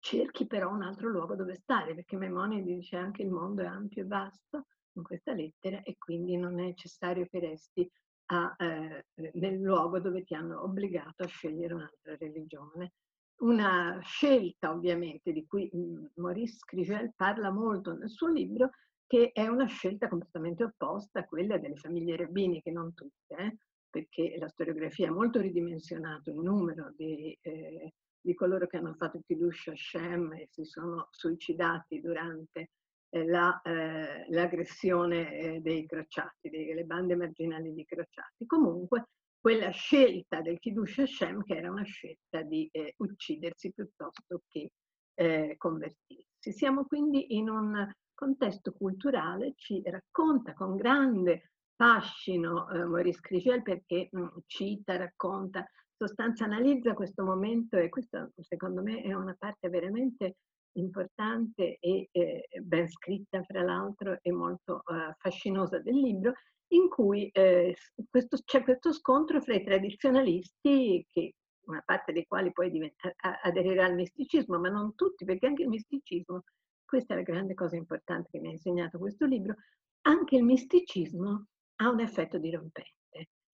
cerchi 0.00 0.46
però 0.46 0.70
un 0.70 0.82
altro 0.82 1.08
luogo 1.08 1.34
dove 1.34 1.54
stare, 1.54 1.94
perché 1.94 2.16
Maimonide 2.16 2.74
dice 2.74 2.96
anche 2.96 3.22
il 3.22 3.30
mondo 3.30 3.62
è 3.62 3.66
ampio 3.66 4.02
e 4.02 4.06
vasto 4.06 4.66
in 4.96 5.02
questa 5.02 5.32
lettera 5.32 5.82
e 5.82 5.96
quindi 5.96 6.36
non 6.36 6.58
è 6.60 6.64
necessario 6.64 7.26
che 7.26 7.38
resti 7.40 7.90
a, 8.26 8.54
eh, 8.58 9.06
nel 9.34 9.60
luogo 9.60 10.00
dove 10.00 10.24
ti 10.24 10.34
hanno 10.34 10.62
obbligato 10.62 11.22
a 11.22 11.26
scegliere 11.26 11.74
un'altra 11.74 12.16
religione. 12.16 12.92
Una 13.36 13.98
scelta 14.02 14.70
ovviamente 14.70 15.32
di 15.32 15.46
cui 15.46 15.70
mm, 15.74 16.06
Maurice 16.14 16.58
Crigel 16.64 17.12
parla 17.14 17.50
molto 17.50 17.94
nel 17.94 18.10
suo 18.10 18.28
libro, 18.28 18.70
che 19.06 19.32
è 19.32 19.46
una 19.46 19.66
scelta 19.66 20.08
completamente 20.08 20.64
opposta 20.64 21.20
a 21.20 21.24
quella 21.24 21.58
delle 21.58 21.76
famiglie 21.76 22.16
rabbiniche, 22.16 22.70
non 22.70 22.94
tutte, 22.94 23.34
eh, 23.36 23.56
perché 23.90 24.36
la 24.38 24.48
storiografia 24.48 25.08
ha 25.08 25.12
molto 25.12 25.40
ridimensionato 25.40 26.30
il 26.30 26.38
numero 26.38 26.92
di 26.96 27.36
eh, 27.42 27.92
di 28.24 28.34
coloro 28.34 28.66
che 28.66 28.78
hanno 28.78 28.94
fatto 28.94 29.18
il 29.18 29.24
Kiddush 29.26 29.68
Hashem 29.68 30.32
e 30.32 30.48
si 30.50 30.64
sono 30.64 31.08
suicidati 31.10 32.00
durante 32.00 32.70
eh, 33.10 33.26
la, 33.26 33.60
eh, 33.62 34.24
l'aggressione 34.30 35.38
eh, 35.38 35.60
dei 35.60 35.84
crociati, 35.86 36.48
delle 36.48 36.84
bande 36.84 37.16
marginali 37.16 37.74
di 37.74 37.84
crociati. 37.84 38.46
Comunque 38.46 39.08
quella 39.44 39.68
scelta 39.68 40.40
del 40.40 40.58
Kiddush 40.58 41.00
Hashem 41.00 41.42
che 41.42 41.56
era 41.56 41.70
una 41.70 41.82
scelta 41.82 42.40
di 42.40 42.66
eh, 42.72 42.94
uccidersi 42.96 43.74
piuttosto 43.74 44.40
che 44.48 44.70
eh, 45.12 45.56
convertirsi. 45.58 46.50
Siamo 46.50 46.86
quindi 46.86 47.36
in 47.36 47.50
un 47.50 47.92
contesto 48.14 48.72
culturale, 48.72 49.52
ci 49.56 49.82
racconta 49.84 50.54
con 50.54 50.76
grande 50.76 51.50
fascino 51.76 52.70
eh, 52.70 52.86
Maurice 52.86 53.20
Crigel 53.20 53.60
perché 53.60 54.08
mh, 54.10 54.18
mm, 54.18 54.28
cita, 54.46 54.96
racconta 54.96 55.68
sostanza 55.94 56.46
analizza 56.46 56.94
questo 56.94 57.22
momento 57.22 57.76
e 57.76 57.90
questa 57.90 58.26
secondo 58.40 58.80
me 58.80 59.02
è 59.02 59.12
una 59.12 59.36
parte 59.38 59.68
veramente 59.68 60.36
importante 60.78 61.76
e 61.80 62.08
eh, 62.10 62.48
ben 62.62 62.88
scritta 62.88 63.42
fra 63.42 63.62
l'altro 63.62 64.16
e 64.22 64.32
molto 64.32 64.78
eh, 64.86 65.14
fascinosa 65.18 65.80
del 65.80 66.00
libro 66.00 66.32
in 66.68 66.88
cui 66.88 67.28
eh, 67.30 67.76
questo, 68.08 68.38
c'è 68.44 68.62
questo 68.62 68.92
scontro 68.92 69.40
fra 69.40 69.54
i 69.54 69.64
tradizionalisti 69.64 71.06
che 71.10 71.34
una 71.66 71.82
parte 71.84 72.12
dei 72.12 72.26
quali 72.26 72.52
poi 72.52 72.70
diventa, 72.70 73.12
aderirà 73.42 73.86
al 73.86 73.94
misticismo, 73.94 74.58
ma 74.58 74.68
non 74.68 74.94
tutti, 74.94 75.24
perché 75.24 75.46
anche 75.46 75.62
il 75.62 75.68
misticismo, 75.68 76.42
questa 76.84 77.14
è 77.14 77.16
la 77.16 77.22
grande 77.22 77.54
cosa 77.54 77.76
importante 77.76 78.28
che 78.30 78.38
mi 78.38 78.48
ha 78.48 78.52
insegnato 78.52 78.98
questo 78.98 79.26
libro, 79.26 79.54
anche 80.02 80.36
il 80.36 80.44
misticismo 80.44 81.46
ha 81.76 81.88
un 81.88 82.00
effetto 82.00 82.38
dirompente. 82.38 82.92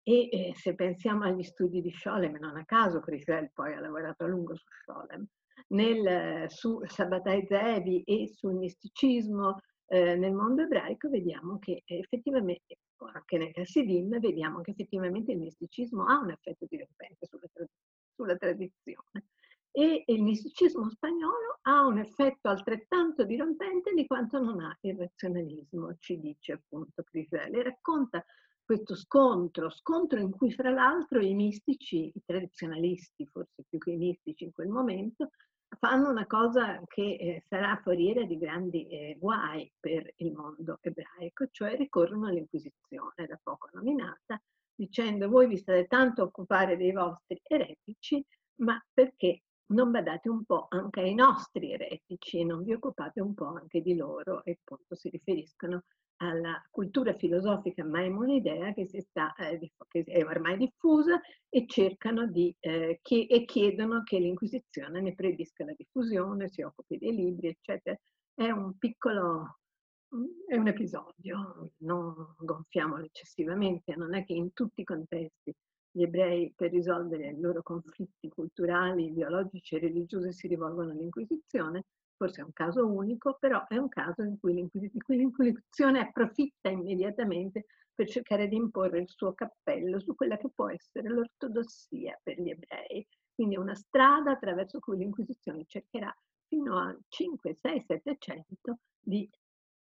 E 0.07 0.29
eh, 0.31 0.53
se 0.55 0.75
pensiamo 0.75 1.25
agli 1.25 1.43
studi 1.43 1.81
di 1.81 1.91
Scholem, 1.91 2.37
non 2.37 2.57
a 2.59 2.65
caso 2.67 3.01
Crisel 3.01 3.51
poi 3.55 3.73
ha 3.73 3.81
lavorato 3.81 4.25
a 4.25 4.27
lungo 4.27 4.55
su 4.55 4.67
Scholem, 4.83 5.27
nel, 5.69 6.51
su 6.51 6.81
Sabbatai 6.85 7.47
Zevi 7.47 8.03
e 8.03 8.29
sul 8.29 8.55
misticismo 8.55 9.57
eh, 9.87 10.17
nel 10.17 10.33
mondo 10.33 10.63
ebraico, 10.63 11.09
vediamo 11.09 11.59
che 11.59 11.83
effettivamente, 11.85 12.79
anche 12.97 13.39
nel 13.39 13.53
Hasidim, 13.55 14.19
vediamo 14.19 14.61
che 14.61 14.71
effettivamente 14.73 15.33
il 15.33 15.39
misticismo 15.39 16.07
ha 16.07 16.19
un 16.19 16.31
effetto 16.31 16.67
dirompente 16.69 17.27
sulla, 17.27 17.49
sulla 18.15 18.37
tradizione. 18.37 19.27
E 19.77 20.05
il 20.07 20.23
misticismo 20.23 20.89
spagnolo 20.89 21.59
ha 21.63 21.85
un 21.85 21.99
effetto 21.99 22.49
altrettanto 22.49 23.25
dirompente 23.25 23.93
di 23.93 24.07
quanto 24.07 24.39
non 24.39 24.61
ha 24.61 24.77
il 24.83 24.97
razionalismo, 24.97 25.97
ci 25.99 26.21
dice 26.21 26.53
appunto 26.53 27.03
Crisel. 27.03 27.55
E 27.55 27.63
racconta 27.63 28.25
questo 28.65 28.95
scontro, 28.95 29.69
scontro 29.71 30.21
in 30.21 30.31
cui 30.31 30.53
fra 30.53 30.71
l'altro 30.71 31.21
i 31.21 31.35
mistici, 31.35 32.11
i 32.15 32.23
tradizionalisti, 32.25 33.27
forse 33.27 33.65
più 33.69 33.79
che 33.79 33.91
i 33.91 33.97
mistici 33.97 34.45
in 34.45 34.53
quel 34.53 34.69
momento, 34.69 35.31
fanno 35.79 36.11
una 36.11 36.27
cosa 36.27 36.81
che 36.87 37.03
eh, 37.03 37.43
sarà 37.49 37.79
foriera 37.83 38.25
di 38.25 38.39
grandi 38.39 38.87
eh, 38.89 39.17
guai 39.19 39.71
per 39.79 40.13
il 40.17 40.33
mondo 40.33 40.79
ebraico, 40.81 41.49
cioè 41.51 41.77
ricorrono 41.77 42.27
all'Inquisizione, 42.29 43.27
da 43.27 43.39
poco 43.43 43.69
nominata, 43.73 44.41
dicendo 44.75 45.29
voi 45.29 45.47
vi 45.47 45.57
state 45.57 45.87
tanto 45.87 46.23
a 46.23 46.25
occupare 46.25 46.77
dei 46.77 46.93
vostri 46.93 47.41
eretici, 47.43 48.25
ma 48.57 48.83
perché 48.93 49.43
non 49.67 49.91
badate 49.91 50.29
un 50.29 50.45
po' 50.45 50.67
anche 50.69 51.01
ai 51.01 51.15
nostri 51.15 51.73
eretici 51.73 52.45
non 52.45 52.63
vi 52.63 52.75
occupate 52.75 53.21
un 53.21 53.35
po' 53.35 53.47
anche 53.47 53.81
di 53.81 53.97
loro 53.97 54.45
e 54.45 54.59
appunto 54.61 54.95
si 54.95 55.09
riferiscono 55.09 55.85
alla 56.17 56.63
cultura 56.71 57.13
filosofica 57.15 57.85
maimonidea 57.85 58.73
che, 58.73 58.87
si 58.87 59.01
sta, 59.01 59.35
eh, 59.35 59.73
che 59.89 60.05
è 60.05 60.25
ormai 60.25 60.57
diffusa 60.57 61.21
e 61.49 61.67
cercano 61.67 62.27
di, 62.27 62.55
eh, 62.61 63.01
che, 63.03 63.27
e 63.29 63.45
chiedono 63.45 64.03
che 64.03 64.19
l'Inquisizione 64.19 65.01
ne 65.01 65.15
predisca 65.15 65.65
la 65.65 65.75
diffusione, 65.77 66.49
si 66.49 66.63
occupi 66.63 66.99
dei 66.99 67.15
libri, 67.15 67.49
eccetera. 67.49 67.99
È 68.33 68.49
un 68.51 68.77
piccolo, 68.79 69.59
è 70.47 70.57
un 70.57 70.69
episodio, 70.69 71.73
non 71.79 72.15
gonfiamolo 72.39 73.05
eccessivamente, 73.05 73.97
non 73.97 74.15
è 74.15 74.25
che 74.25 74.35
in 74.35 74.53
tutti 74.53 74.83
i 74.83 74.85
contesti 74.85 75.55
gli 75.97 76.03
ebrei 76.03 76.53
per 76.57 76.73
risolvere 76.73 77.29
i 77.29 77.41
loro 77.41 77.63
conflitti 77.63 78.29
culturali, 78.29 79.07
ideologici 79.07 79.77
e 79.77 79.79
religiosi 79.79 80.33
si 80.33 80.49
rivolgono 80.49 80.91
all'Inquisizione, 80.91 81.85
forse 82.17 82.41
è 82.41 82.45
un 82.45 82.53
caso 82.53 82.85
unico, 82.85 83.37
però 83.39 83.65
è 83.69 83.77
un 83.77 83.89
caso 83.89 84.23
in 84.23 84.37
cui 84.41 84.55
l'Inquisizione 85.07 86.01
approfitta 86.01 86.69
immediatamente 86.69 87.67
per 87.95 88.09
cercare 88.09 88.49
di 88.49 88.57
imporre 88.57 88.99
il 88.99 89.09
suo 89.09 89.35
cappello 89.35 90.01
su 90.01 90.17
quella 90.17 90.37
che 90.37 90.51
può 90.53 90.69
essere 90.69 91.09
l'ortodossia 91.09 92.19
per 92.21 92.41
gli 92.41 92.51
ebrei. 92.51 93.07
Quindi 93.33 93.57
una 93.57 93.77
strada 93.77 94.33
attraverso 94.33 94.81
cui 94.81 94.99
l'Inquisizione 94.99 95.63
cercherà 95.65 96.13
fino 96.49 96.77
al 96.77 96.99
5, 97.07 97.55
6, 97.55 97.85
700 97.87 98.79
di 98.99 99.31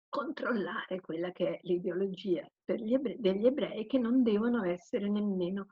controllare 0.08 1.02
quella 1.02 1.30
che 1.30 1.56
è 1.56 1.60
l'ideologia 1.64 2.50
ebrei, 2.64 3.18
degli 3.18 3.44
ebrei 3.44 3.86
che 3.86 3.98
non 3.98 4.22
devono 4.22 4.64
essere 4.64 5.10
nemmeno 5.10 5.66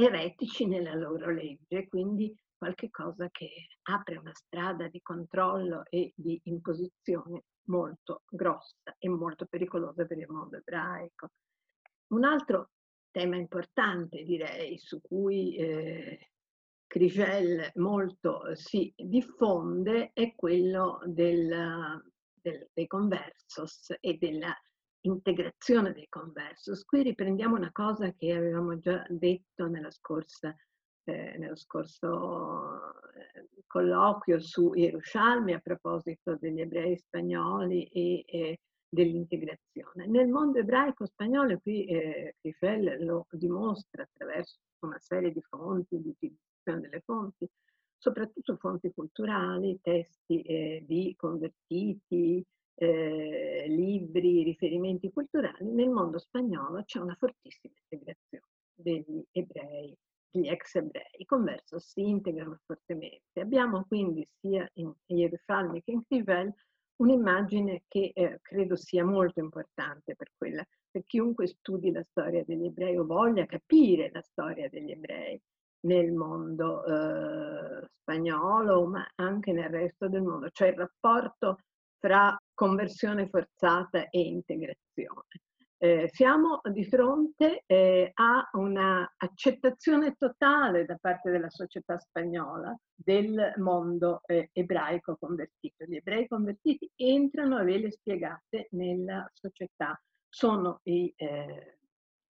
eretici 0.00 0.64
nella 0.66 0.94
loro 0.94 1.30
legge, 1.32 1.88
quindi 1.88 2.32
qualche 2.56 2.88
cosa 2.88 3.28
che 3.30 3.50
apre 3.90 4.16
una 4.16 4.32
strada 4.32 4.86
di 4.86 5.00
controllo 5.02 5.82
e 5.88 6.12
di 6.14 6.40
imposizione 6.44 7.44
molto 7.64 8.22
grossa 8.28 8.94
e 8.96 9.08
molto 9.08 9.46
pericolosa 9.46 10.04
per 10.06 10.18
il 10.18 10.28
mondo 10.28 10.58
ebraico. 10.58 11.30
Un 12.12 12.24
altro 12.24 12.70
tema 13.10 13.36
importante, 13.36 14.22
direi, 14.22 14.78
su 14.78 15.00
cui 15.00 15.56
eh, 15.56 16.30
Crigel 16.86 17.70
molto 17.74 18.54
si 18.54 18.92
diffonde 18.96 20.10
è 20.12 20.32
quello 20.36 21.00
del, 21.06 22.02
del, 22.40 22.70
dei 22.72 22.86
conversos 22.86 23.94
e 24.00 24.16
della 24.16 24.56
integrazione 25.02 25.92
dei 25.92 26.06
conversos. 26.08 26.84
Qui 26.84 27.02
riprendiamo 27.02 27.56
una 27.56 27.72
cosa 27.72 28.12
che 28.12 28.32
avevamo 28.32 28.78
già 28.78 29.04
detto 29.08 29.66
nella 29.66 29.90
scorsa, 29.90 30.54
eh, 31.04 31.36
nello 31.38 31.56
scorso 31.56 32.92
eh, 33.14 33.48
colloquio 33.66 34.40
su 34.40 34.72
Yerushalmi 34.74 35.52
a 35.52 35.60
proposito 35.60 36.36
degli 36.36 36.60
ebrei 36.60 36.96
spagnoli 36.96 37.84
e, 37.86 38.24
e 38.26 38.60
dell'integrazione. 38.88 40.06
Nel 40.06 40.28
mondo 40.28 40.58
ebraico 40.58 41.06
spagnolo, 41.06 41.58
qui 41.58 41.84
eh, 41.84 42.36
Krifel 42.40 43.04
lo 43.04 43.26
dimostra 43.30 44.02
attraverso 44.02 44.58
una 44.80 44.98
serie 44.98 45.32
di 45.32 45.42
fonti, 45.42 46.00
di 46.00 46.08
utilizzazione 46.08 46.80
delle 46.80 47.02
fonti, 47.04 47.48
soprattutto 47.96 48.56
fonti 48.56 48.92
culturali, 48.92 49.78
testi 49.82 50.42
eh, 50.42 50.84
di 50.86 51.14
convertiti, 51.16 52.44
eh, 52.80 53.64
libri, 53.68 54.44
riferimenti 54.44 55.10
culturali, 55.10 55.70
nel 55.72 55.88
mondo 55.88 56.18
spagnolo 56.18 56.84
c'è 56.84 57.00
una 57.00 57.16
fortissima 57.18 57.74
integrazione 57.88 58.46
degli 58.74 59.22
ebrei, 59.32 59.96
degli 60.30 60.48
ex 60.48 60.76
ebrei. 60.76 61.24
Converso 61.26 61.80
si 61.80 62.08
integrano 62.08 62.60
fortemente. 62.64 63.40
Abbiamo 63.40 63.84
quindi 63.86 64.26
sia 64.38 64.68
in 64.74 64.92
Gerusalemme 65.04 65.82
che 65.82 65.90
in 65.90 66.04
Crivel 66.06 66.54
un'immagine 66.96 67.84
che 67.88 68.12
eh, 68.14 68.38
credo 68.42 68.76
sia 68.76 69.04
molto 69.04 69.40
importante 69.40 70.14
per, 70.14 70.30
quella, 70.36 70.64
per 70.90 71.04
chiunque 71.04 71.46
studi 71.48 71.90
la 71.90 72.02
storia 72.02 72.44
degli 72.44 72.66
ebrei 72.66 72.96
o 72.96 73.04
voglia 73.04 73.46
capire 73.46 74.10
la 74.12 74.22
storia 74.22 74.68
degli 74.68 74.92
ebrei 74.92 75.40
nel 75.80 76.12
mondo 76.12 76.84
eh, 76.84 77.88
spagnolo, 78.00 78.86
ma 78.86 79.06
anche 79.16 79.52
nel 79.52 79.68
resto 79.68 80.08
del 80.08 80.22
mondo, 80.22 80.50
cioè 80.50 80.68
il 80.68 80.76
rapporto 80.76 81.58
fra 81.98 82.37
conversione 82.58 83.28
forzata 83.28 84.08
e 84.08 84.18
integrazione. 84.18 85.28
Eh, 85.80 86.10
siamo 86.12 86.60
di 86.72 86.84
fronte 86.84 87.62
eh, 87.66 88.10
a 88.12 88.50
un'accettazione 88.54 90.16
totale 90.18 90.84
da 90.84 90.98
parte 91.00 91.30
della 91.30 91.50
società 91.50 91.96
spagnola 91.96 92.76
del 92.92 93.52
mondo 93.58 94.22
eh, 94.26 94.50
ebraico 94.52 95.16
convertito. 95.20 95.84
Gli 95.84 95.94
ebrei 95.94 96.26
convertiti 96.26 96.90
entrano, 96.96 97.62
ve 97.62 97.78
le 97.78 97.92
spiegate, 97.92 98.66
nella 98.72 99.30
società. 99.32 99.96
Sono 100.28 100.80
i 100.82 101.12
eh, 101.14 101.77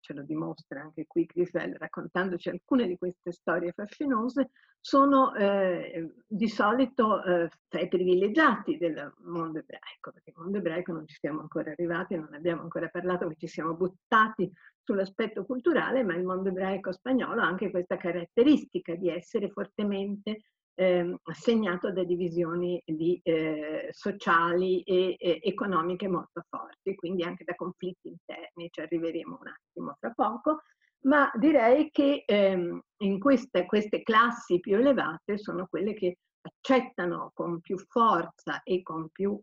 ce 0.05 0.13
lo 0.13 0.21
dimostra 0.21 0.81
anche 0.81 1.07
qui 1.07 1.25
Crisel 1.25 1.73
raccontandoci 1.79 2.49
alcune 2.49 2.85
di 2.85 2.95
queste 2.95 3.31
storie 3.31 3.71
fascinose, 3.71 4.51
sono 4.79 5.33
eh, 5.33 6.13
di 6.27 6.47
solito 6.47 7.23
eh, 7.23 7.49
tra 7.67 7.81
i 7.81 7.87
privilegiati 7.87 8.77
del 8.77 9.11
mondo 9.23 9.57
ebraico, 9.57 10.11
perché 10.11 10.29
il 10.29 10.35
mondo 10.37 10.59
ebraico 10.59 10.91
non 10.91 11.07
ci 11.07 11.17
siamo 11.19 11.41
ancora 11.41 11.71
arrivati, 11.71 12.15
non 12.15 12.31
abbiamo 12.35 12.61
ancora 12.61 12.87
parlato, 12.87 13.33
ci 13.35 13.47
siamo 13.47 13.73
buttati 13.73 14.51
sull'aspetto 14.83 15.43
culturale, 15.43 16.03
ma 16.03 16.13
il 16.13 16.23
mondo 16.23 16.49
ebraico 16.49 16.91
spagnolo 16.91 17.41
ha 17.41 17.47
anche 17.47 17.71
questa 17.71 17.97
caratteristica 17.97 18.93
di 18.93 19.09
essere 19.09 19.49
fortemente 19.49 20.41
eh, 20.75 21.17
segnato 21.33 21.91
da 21.91 22.03
divisioni 22.03 22.81
di, 22.85 23.19
eh, 23.23 23.89
sociali 23.91 24.81
e, 24.81 25.15
e, 25.17 25.39
economiche 25.41 26.07
molto 26.07 26.43
forti, 26.49 26.95
quindi 26.95 27.23
anche 27.23 27.43
da 27.43 27.55
conflitti 27.55 28.09
interni, 28.09 28.69
ci 28.69 28.81
arriveremo 28.81 29.37
un 29.39 29.47
attimo 29.47 29.95
fra 29.99 30.11
poco, 30.11 30.61
ma 31.05 31.31
direi 31.35 31.89
che 31.91 32.23
ehm, 32.25 32.81
in 33.03 33.19
queste, 33.19 33.65
queste 33.65 34.03
classi 34.03 34.59
più 34.59 34.75
elevate 34.75 35.37
sono 35.37 35.67
quelle 35.67 35.93
che 35.93 36.17
accettano 36.41 37.31
con 37.33 37.59
più 37.61 37.77
forza 37.77 38.61
e 38.63 38.81
con 38.81 39.09
più, 39.09 39.39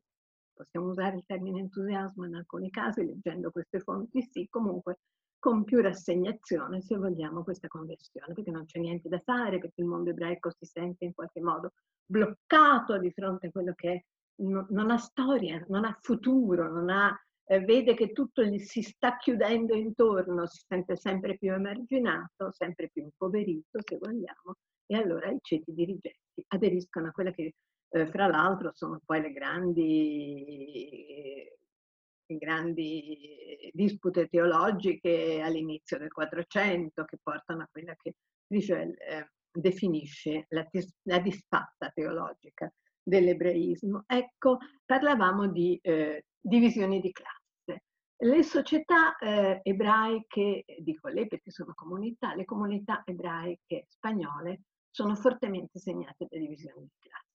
possiamo 0.53 0.89
usare 0.89 1.17
il 1.17 1.25
termine 1.27 1.61
entusiasmo 1.61 2.27
in 2.27 2.35
alcuni 2.35 2.71
casi, 2.71 3.05
leggendo 3.05 3.51
queste 3.51 3.81
fonti, 3.81 4.23
sì, 4.23 4.47
comunque 4.49 4.99
con 5.43 5.65
più 5.65 5.81
rassegnazione, 5.81 6.81
se 6.83 6.97
vogliamo, 6.97 7.43
questa 7.43 7.67
conversione, 7.67 8.33
perché 8.33 8.53
non 8.53 8.65
c'è 8.65 8.79
niente 8.79 9.09
da 9.09 9.19
fare, 9.19 9.59
perché 9.59 9.81
il 9.81 9.89
mondo 9.89 10.11
ebraico 10.11 10.53
si 10.53 10.65
sente 10.67 11.05
in 11.05 11.15
qualche 11.15 11.41
modo 11.41 11.73
bloccato 12.07 12.97
di 12.97 13.11
fronte 13.11 13.49
a 13.49 13.51
quello 13.51 13.73
che 13.75 13.93
è, 13.93 14.01
non 14.45 14.91
ha 14.93 14.99
storia, 14.99 15.61
non 15.69 15.85
ha 15.85 15.99
futuro, 16.01 16.71
non 16.71 16.91
ha, 16.91 17.13
eh, 17.47 17.59
vede 17.59 17.95
che 17.95 18.13
tutto 18.13 18.45
gli 18.45 18.61
si 18.61 18.83
sta 18.83 19.17
chiudendo 19.17 19.75
intorno, 19.75 20.47
si 20.47 20.63
sente 20.65 20.95
sempre 20.95 21.37
più 21.37 21.53
emarginato, 21.53 22.53
sempre 22.53 22.89
più 22.89 23.03
impoverito, 23.03 23.81
se 23.85 23.99
vogliamo, 23.99 24.55
e 24.87 24.95
allora 24.95 25.29
i 25.29 25.39
ceti 25.41 25.75
dirigenti 25.75 26.45
aderiscono 26.47 27.09
a 27.09 27.11
quelle 27.11 27.33
che 27.33 27.55
eh, 27.89 28.07
fra 28.07 28.29
l'altro 28.29 28.71
sono 28.75 29.01
poi 29.05 29.23
le 29.23 29.33
grandi 29.33 31.03
grandi 32.39 33.71
dispute 33.73 34.29
teologiche 34.29 35.41
all'inizio 35.43 35.99
del 35.99 36.13
Quattrocento 36.13 37.05
che 37.05 37.19
portano 37.23 37.63
a 37.63 37.69
quella 37.71 37.95
che 38.01 38.15
Rigel 38.49 38.95
eh, 38.99 39.31
definisce 39.51 40.47
la, 40.51 40.67
la, 41.03 41.19
disfatta 41.19 41.91
teologica 41.91 42.73
dell'ebraismo. 43.03 44.05
Ecco, 44.07 44.59
parlavamo 44.85 45.49
di 45.49 45.79
eh, 45.83 46.25
divisioni 46.41 47.01
di 47.01 47.13
classe. 47.13 47.85
Le 48.17 48.43
società 48.43 49.17
eh, 49.17 49.61
ebraiche, 49.63 50.65
dico 50.79 51.09
lei 51.09 51.27
perché 51.27 51.51
sono 51.51 51.73
comunità, 51.75 52.35
le 52.35 52.45
comunità 52.45 53.03
ebraiche 53.05 53.87
spagnole 53.89 54.63
sono 54.91 55.15
fortemente 55.17 55.79
segnate 55.79 56.27
da 56.29 56.39
divisioni 56.39 56.83
di 56.83 56.97
classe 56.99 57.32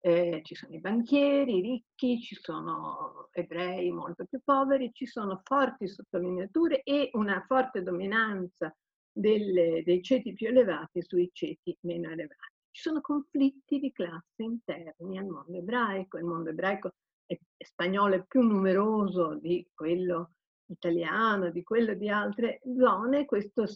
eh, 0.00 0.40
ci 0.44 0.54
sono 0.54 0.74
i 0.74 0.80
banchieri 0.80 1.60
ricchi, 1.60 2.20
ci 2.20 2.34
sono 2.34 3.28
ebrei 3.32 3.90
molto 3.90 4.24
più 4.24 4.40
poveri, 4.42 4.92
ci 4.92 5.06
sono 5.06 5.40
forti 5.44 5.88
sottolineature 5.88 6.82
e 6.82 7.10
una 7.12 7.44
forte 7.46 7.82
dominanza 7.82 8.74
delle, 9.12 9.82
dei 9.84 10.02
ceti 10.02 10.32
più 10.32 10.48
elevati 10.48 11.02
sui 11.02 11.30
ceti 11.32 11.76
meno 11.82 12.10
elevati. 12.10 12.54
Ci 12.70 12.82
sono 12.82 13.00
conflitti 13.00 13.78
di 13.78 13.92
classe 13.92 14.42
interni 14.42 15.18
al 15.18 15.26
mondo 15.26 15.58
ebraico, 15.58 16.18
il 16.18 16.24
mondo 16.24 16.50
ebraico 16.50 16.94
è, 17.26 17.38
è 17.56 17.64
spagnolo 17.64 18.14
è 18.14 18.24
più 18.26 18.40
numeroso 18.40 19.34
di 19.34 19.66
quello 19.74 20.32
italiano, 20.66 21.50
di 21.50 21.62
quello 21.62 21.94
di 21.94 22.08
altre 22.08 22.60
zone, 22.78 23.24
questo 23.26 23.66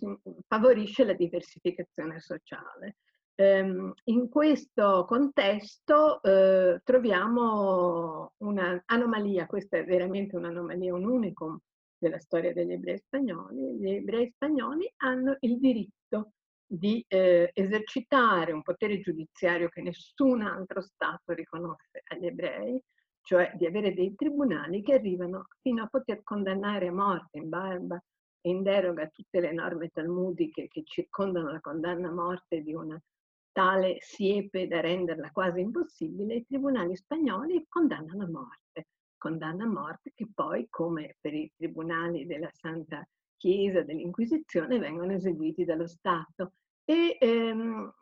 favorisce 0.46 1.04
la 1.04 1.12
diversificazione 1.12 2.20
sociale. 2.20 2.96
Ehm, 3.36 3.92
in 4.04 4.28
questo 4.28 5.04
contesto 5.06 6.22
eh, 6.22 6.80
troviamo 6.84 8.32
un'anomalia, 8.38 9.46
questa 9.46 9.78
è 9.78 9.84
veramente 9.84 10.36
un'anomalia, 10.36 10.94
un 10.94 11.04
unicum 11.04 11.58
della 11.98 12.18
storia 12.20 12.52
degli 12.52 12.72
ebrei 12.72 12.98
spagnoli. 12.98 13.76
Gli 13.78 13.90
ebrei 13.90 14.30
spagnoli 14.30 14.88
hanno 14.98 15.36
il 15.40 15.58
diritto 15.58 16.32
di 16.66 17.04
eh, 17.08 17.50
esercitare 17.52 18.52
un 18.52 18.62
potere 18.62 19.00
giudiziario 19.00 19.68
che 19.68 19.82
nessun 19.82 20.42
altro 20.42 20.80
Stato 20.80 21.32
riconosce 21.32 22.02
agli 22.06 22.26
ebrei, 22.26 22.80
cioè 23.22 23.52
di 23.56 23.66
avere 23.66 23.94
dei 23.94 24.14
tribunali 24.14 24.82
che 24.82 24.94
arrivano 24.94 25.46
fino 25.60 25.82
a 25.82 25.88
poter 25.88 26.22
condannare 26.22 26.88
a 26.88 26.92
morte 26.92 27.38
in 27.38 27.48
barba 27.48 28.00
e 28.40 28.50
in 28.50 28.62
deroga 28.62 29.08
tutte 29.08 29.40
le 29.40 29.52
norme 29.52 29.88
talmudiche 29.88 30.68
che 30.68 30.82
circondano 30.84 31.50
la 31.50 31.60
condanna 31.60 32.08
a 32.08 32.12
morte 32.12 32.60
di 32.60 32.74
una 32.74 33.00
tale 33.54 33.98
siepe 34.00 34.66
da 34.66 34.80
renderla 34.80 35.30
quasi 35.30 35.60
impossibile, 35.60 36.34
i 36.34 36.44
tribunali 36.44 36.96
spagnoli 36.96 37.64
condannano 37.68 38.24
a 38.24 38.28
morte. 38.28 38.88
Condanna 39.16 39.62
a 39.62 39.68
morte 39.68 40.10
che 40.12 40.26
poi, 40.34 40.66
come 40.68 41.16
per 41.20 41.32
i 41.34 41.50
tribunali 41.56 42.26
della 42.26 42.50
Santa 42.52 43.06
Chiesa 43.36 43.82
dell'Inquisizione, 43.82 44.80
vengono 44.80 45.12
eseguiti 45.12 45.64
dallo 45.64 45.86
Stato. 45.86 46.54
E 46.84 47.16
ehm, 47.20 47.94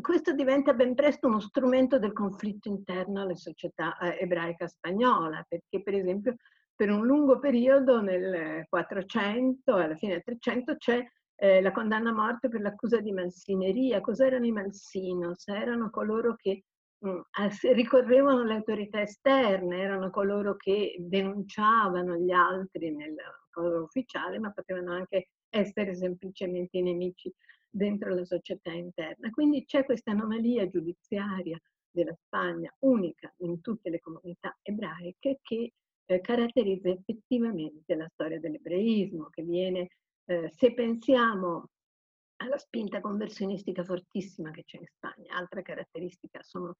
questo 0.00 0.32
diventa 0.34 0.72
ben 0.72 0.94
presto 0.94 1.26
uno 1.26 1.40
strumento 1.40 1.98
del 1.98 2.12
conflitto 2.12 2.68
interno 2.68 3.22
alla 3.22 3.34
società 3.34 3.98
eh, 3.98 4.22
ebraica 4.22 4.68
spagnola, 4.68 5.44
perché 5.48 5.82
per 5.82 5.94
esempio 5.94 6.36
per 6.76 6.90
un 6.90 7.04
lungo 7.04 7.40
periodo 7.40 8.00
nel 8.00 8.64
400 8.68 9.78
e 9.78 9.82
alla 9.82 9.96
fine 9.96 10.12
del 10.12 10.22
300 10.22 10.76
c'è 10.76 11.04
eh, 11.42 11.60
la 11.60 11.72
condanna 11.72 12.10
a 12.10 12.12
morte 12.12 12.48
per 12.48 12.60
l'accusa 12.60 13.00
di 13.00 13.10
malsineria. 13.10 14.00
Cos'erano 14.00 14.46
i 14.46 14.52
malsinos? 14.52 15.48
Erano 15.48 15.90
coloro 15.90 16.36
che 16.36 16.62
mh, 16.98 17.08
mm, 17.10 17.48
ricorrevano 17.72 18.42
alle 18.42 18.54
autorità 18.54 19.00
esterne, 19.02 19.80
erano 19.80 20.10
coloro 20.10 20.54
che 20.54 20.94
denunciavano 21.00 22.16
gli 22.16 22.30
altri 22.30 22.94
nel 22.94 23.16
coloro 23.50 23.82
ufficiale, 23.82 24.38
ma 24.38 24.52
potevano 24.52 24.92
anche 24.92 25.30
essere 25.48 25.96
semplicemente 25.96 26.78
i 26.78 26.82
nemici 26.82 27.32
dentro 27.68 28.14
la 28.14 28.24
società 28.24 28.70
interna. 28.70 29.28
Quindi 29.30 29.64
c'è 29.64 29.84
questa 29.84 30.12
anomalia 30.12 30.68
giudiziaria 30.68 31.58
della 31.90 32.14
Spagna, 32.24 32.72
unica 32.84 33.34
in 33.38 33.60
tutte 33.60 33.90
le 33.90 33.98
comunità 33.98 34.56
ebraiche, 34.62 35.40
che 35.42 35.72
eh, 36.04 36.20
caratterizza 36.20 36.88
effettivamente 36.88 37.96
la 37.96 38.08
storia 38.12 38.38
dell'ebraismo, 38.38 39.28
che 39.30 39.42
viene, 39.42 39.88
eh, 40.26 40.50
se 40.54 40.74
pensiamo 40.74 41.68
alla 42.36 42.58
spinta 42.58 43.00
conversionistica 43.00 43.84
fortissima 43.84 44.50
che 44.50 44.64
c'è 44.64 44.78
in 44.78 44.86
Spagna, 44.86 45.36
altra 45.36 45.62
caratteristica 45.62 46.40
sono, 46.42 46.76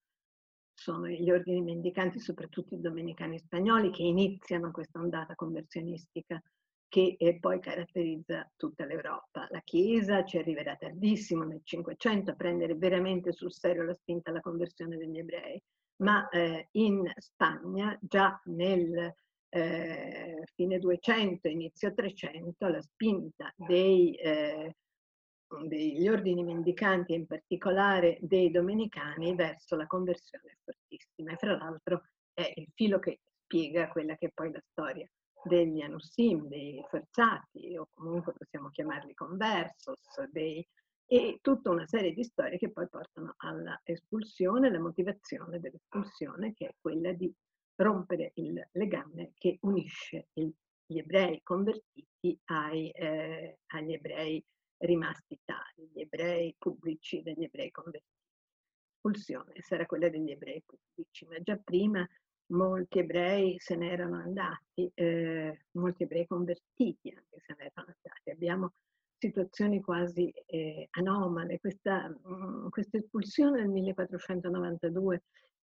sono 0.75 1.07
gli 1.07 1.31
ordini 1.31 1.63
mendicanti, 1.63 2.19
soprattutto 2.19 2.75
i 2.75 2.81
domenicani 2.81 3.39
spagnoli, 3.39 3.91
che 3.91 4.03
iniziano 4.03 4.71
questa 4.71 4.99
ondata 4.99 5.35
conversionistica 5.35 6.43
che 6.89 7.39
poi 7.41 7.59
caratterizza 7.59 8.51
tutta 8.55 8.85
l'Europa. 8.85 9.47
La 9.51 9.63
Chiesa 9.63 10.25
ci 10.25 10.37
arriverà 10.37 10.77
tardissimo 10.77 11.43
nel 11.43 11.63
Cinquecento 11.65 12.33
a 12.33 12.35
prendere 12.35 12.75
veramente 12.75 13.33
sul 13.33 13.51
serio 13.51 13.85
la 13.85 13.95
spinta 13.95 14.29
alla 14.29 14.43
conversione 14.43 14.99
degli 14.99 15.17
ebrei, 15.17 15.59
ma 16.03 16.29
eh, 16.29 16.69
in 16.73 17.11
Spagna 17.17 17.97
già 18.03 18.39
nel 18.45 19.15
eh, 19.55 20.45
fine 20.55 20.79
200, 20.79 21.49
inizio 21.49 21.93
300, 21.93 22.69
la 22.69 22.81
spinta 22.81 23.53
dei, 23.55 24.15
eh, 24.15 24.77
degli 25.67 26.09
ordini 26.09 26.43
mendicanti, 26.43 27.13
in 27.13 27.27
particolare 27.27 28.17
dei 28.23 28.51
domenicani, 28.51 29.35
verso 29.35 29.77
la 29.77 29.87
conversione 29.87 30.57
fortissima. 30.65 31.33
E 31.33 31.37
fra 31.37 31.57
l'altro 31.57 32.03
è 32.33 32.51
il 32.57 32.69
filo 32.75 32.99
che 32.99 33.21
spiega 33.45 33.89
quella 33.89 34.17
che 34.17 34.29
è 34.29 34.31
poi 34.33 34.53
la 34.53 34.63
storia 34.71 35.07
degli 35.45 35.83
Anussim, 35.83 36.47
dei 36.49 36.83
forzati, 36.89 37.77
o 37.77 37.89
comunque 37.93 38.33
possiamo 38.33 38.71
chiamarli 38.71 39.13
conversos, 39.13 40.01
dei, 40.31 40.67
e 41.05 41.41
tutta 41.43 41.69
una 41.69 41.87
serie 41.87 42.15
di 42.15 42.25
storie 42.25 42.57
che 42.57 42.71
poi 42.71 42.89
portano 42.89 43.35
all'espulsione, 43.39 44.71
la 44.71 44.81
motivazione 44.81 45.61
dell'espulsione, 45.61 46.55
che 46.55 46.69
è 46.69 46.75
quella 46.81 47.13
di 47.13 47.31
rompere 47.77 48.33
il 48.37 48.69
legame 48.73 49.33
che 49.35 49.59
unisce 49.63 50.29
il, 50.35 50.53
gli 50.87 50.99
ebrei 50.99 51.41
convertiti 51.43 52.39
ai, 52.45 52.91
eh, 52.91 53.59
agli 53.67 53.93
ebrei 53.93 54.45
rimasti 54.79 55.39
tali, 55.45 55.91
gli 55.93 56.01
ebrei 56.01 56.55
pubblici 56.59 57.23
degli 57.23 57.45
ebrei 57.45 57.71
convertiti. 57.71 58.11
L'espulsione 59.03 59.61
sarà 59.63 59.87
quella 59.87 60.09
degli 60.09 60.31
ebrei 60.31 60.63
pubblici, 60.65 61.27
ma 61.27 61.41
già 61.41 61.57
prima 61.57 62.07
molti 62.53 62.99
ebrei 62.99 63.59
se 63.59 63.75
ne 63.77 63.91
erano 63.91 64.17
andati, 64.17 64.91
eh, 64.95 65.67
molti 65.73 66.05
ebrei 66.05 66.27
convertiti 66.27 67.09
anche 67.09 67.41
se 67.41 67.55
ne 67.59 67.71
erano 67.75 67.95
andati. 67.97 68.31
Abbiamo 68.31 68.73
situazioni 69.23 69.81
quasi 69.81 70.33
eh, 70.47 70.89
anomale. 70.93 71.59
Questa, 71.59 72.09
mh, 72.09 72.35
mm, 72.35 72.69
questa, 72.69 72.99
espulsione 72.99 73.61
del 73.61 73.69
1492 73.71 75.23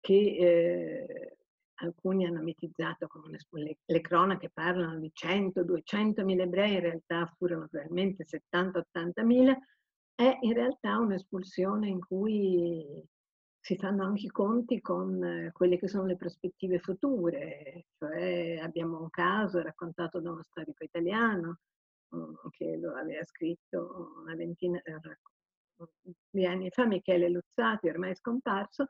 che 0.00 0.14
eh, 0.14 1.36
alcuni 1.76 2.26
hanno 2.26 2.42
mitizzato 2.42 3.06
come 3.06 3.38
le, 3.50 3.78
le 3.84 4.00
cronache 4.00 4.50
parlano 4.50 4.98
di 4.98 5.10
100, 5.12 5.64
200 5.64 6.24
mila 6.24 6.44
ebrei, 6.44 6.74
in 6.74 6.80
realtà 6.80 7.26
furono 7.36 7.66
probabilmente 7.68 8.24
70-80 8.24 9.24
mila, 9.24 9.58
è 10.14 10.38
in 10.40 10.52
realtà 10.54 10.98
un'espulsione 10.98 11.88
in 11.88 12.00
cui 12.00 13.04
si 13.60 13.76
fanno 13.76 14.04
anche 14.04 14.26
i 14.26 14.30
conti 14.30 14.80
con 14.80 15.22
eh, 15.24 15.50
quelle 15.52 15.76
che 15.76 15.88
sono 15.88 16.06
le 16.06 16.16
prospettive 16.16 16.78
future, 16.78 17.86
cioè 17.98 18.58
abbiamo 18.62 19.00
un 19.00 19.10
caso 19.10 19.60
raccontato 19.60 20.20
da 20.20 20.30
uno 20.30 20.42
storico 20.42 20.84
italiano 20.84 21.58
mm, 22.14 22.34
che 22.50 22.76
lo 22.76 22.94
aveva 22.94 23.24
scritto 23.24 24.14
una 24.22 24.36
ventina 24.36 24.80
di 26.30 26.46
anni 26.46 26.70
fa, 26.70 26.86
Michele 26.86 27.28
Luzzati, 27.28 27.88
ormai 27.88 28.14
scomparso, 28.14 28.86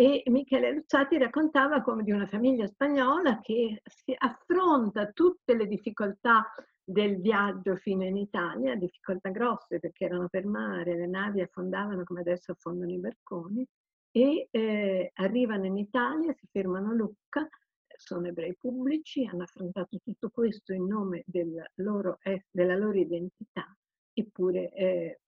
e 0.00 0.22
Michele 0.26 0.72
Luzzati 0.74 1.18
raccontava 1.18 1.82
come 1.82 2.04
di 2.04 2.12
una 2.12 2.28
famiglia 2.28 2.68
spagnola 2.68 3.40
che 3.40 3.82
si 3.84 4.14
affronta 4.16 5.10
tutte 5.10 5.56
le 5.56 5.66
difficoltà 5.66 6.54
del 6.84 7.20
viaggio 7.20 7.74
fino 7.74 8.04
in 8.04 8.16
Italia, 8.16 8.76
difficoltà 8.76 9.30
grosse 9.30 9.80
perché 9.80 10.04
erano 10.04 10.28
per 10.28 10.46
mare, 10.46 10.94
le 10.94 11.08
navi 11.08 11.40
affondavano 11.40 12.04
come 12.04 12.20
adesso 12.20 12.52
affondano 12.52 12.92
i 12.92 12.98
barconi, 13.00 13.66
e 14.12 14.46
eh, 14.52 15.10
arrivano 15.14 15.66
in 15.66 15.78
Italia, 15.78 16.32
si 16.32 16.46
fermano 16.48 16.90
a 16.90 16.94
Lucca, 16.94 17.48
sono 17.96 18.28
ebrei 18.28 18.54
pubblici, 18.56 19.24
hanno 19.24 19.42
affrontato 19.42 19.98
tutto 19.98 20.30
questo 20.30 20.72
in 20.72 20.86
nome 20.86 21.24
del 21.26 21.60
loro, 21.74 22.18
eh, 22.22 22.44
della 22.52 22.76
loro 22.76 22.96
identità, 22.96 23.66
eppure 24.12 24.70
eh, 24.74 25.20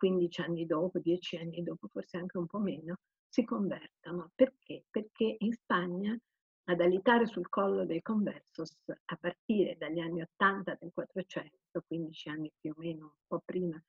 15 0.00 0.40
anni 0.40 0.64
dopo, 0.64 0.98
10 0.98 1.36
anni 1.36 1.62
dopo, 1.62 1.88
forse 1.88 2.16
anche 2.16 2.38
un 2.38 2.46
po' 2.46 2.58
meno, 2.58 2.96
si 3.28 3.44
convertono. 3.44 4.30
Perché? 4.34 4.84
Perché 4.90 5.36
in 5.38 5.52
Spagna 5.52 6.18
ad 6.64 6.80
alitare 6.80 7.26
sul 7.26 7.50
collo 7.50 7.84
dei 7.84 8.00
conversos 8.00 8.78
a 8.86 9.16
partire 9.20 9.76
dagli 9.76 9.98
anni 9.98 10.22
80 10.22 10.78
del 10.80 10.90
400, 10.94 11.84
15 11.86 12.28
anni 12.30 12.50
più 12.58 12.72
o 12.74 12.80
meno, 12.80 13.04
un 13.04 13.26
po' 13.26 13.42
prima 13.44 13.82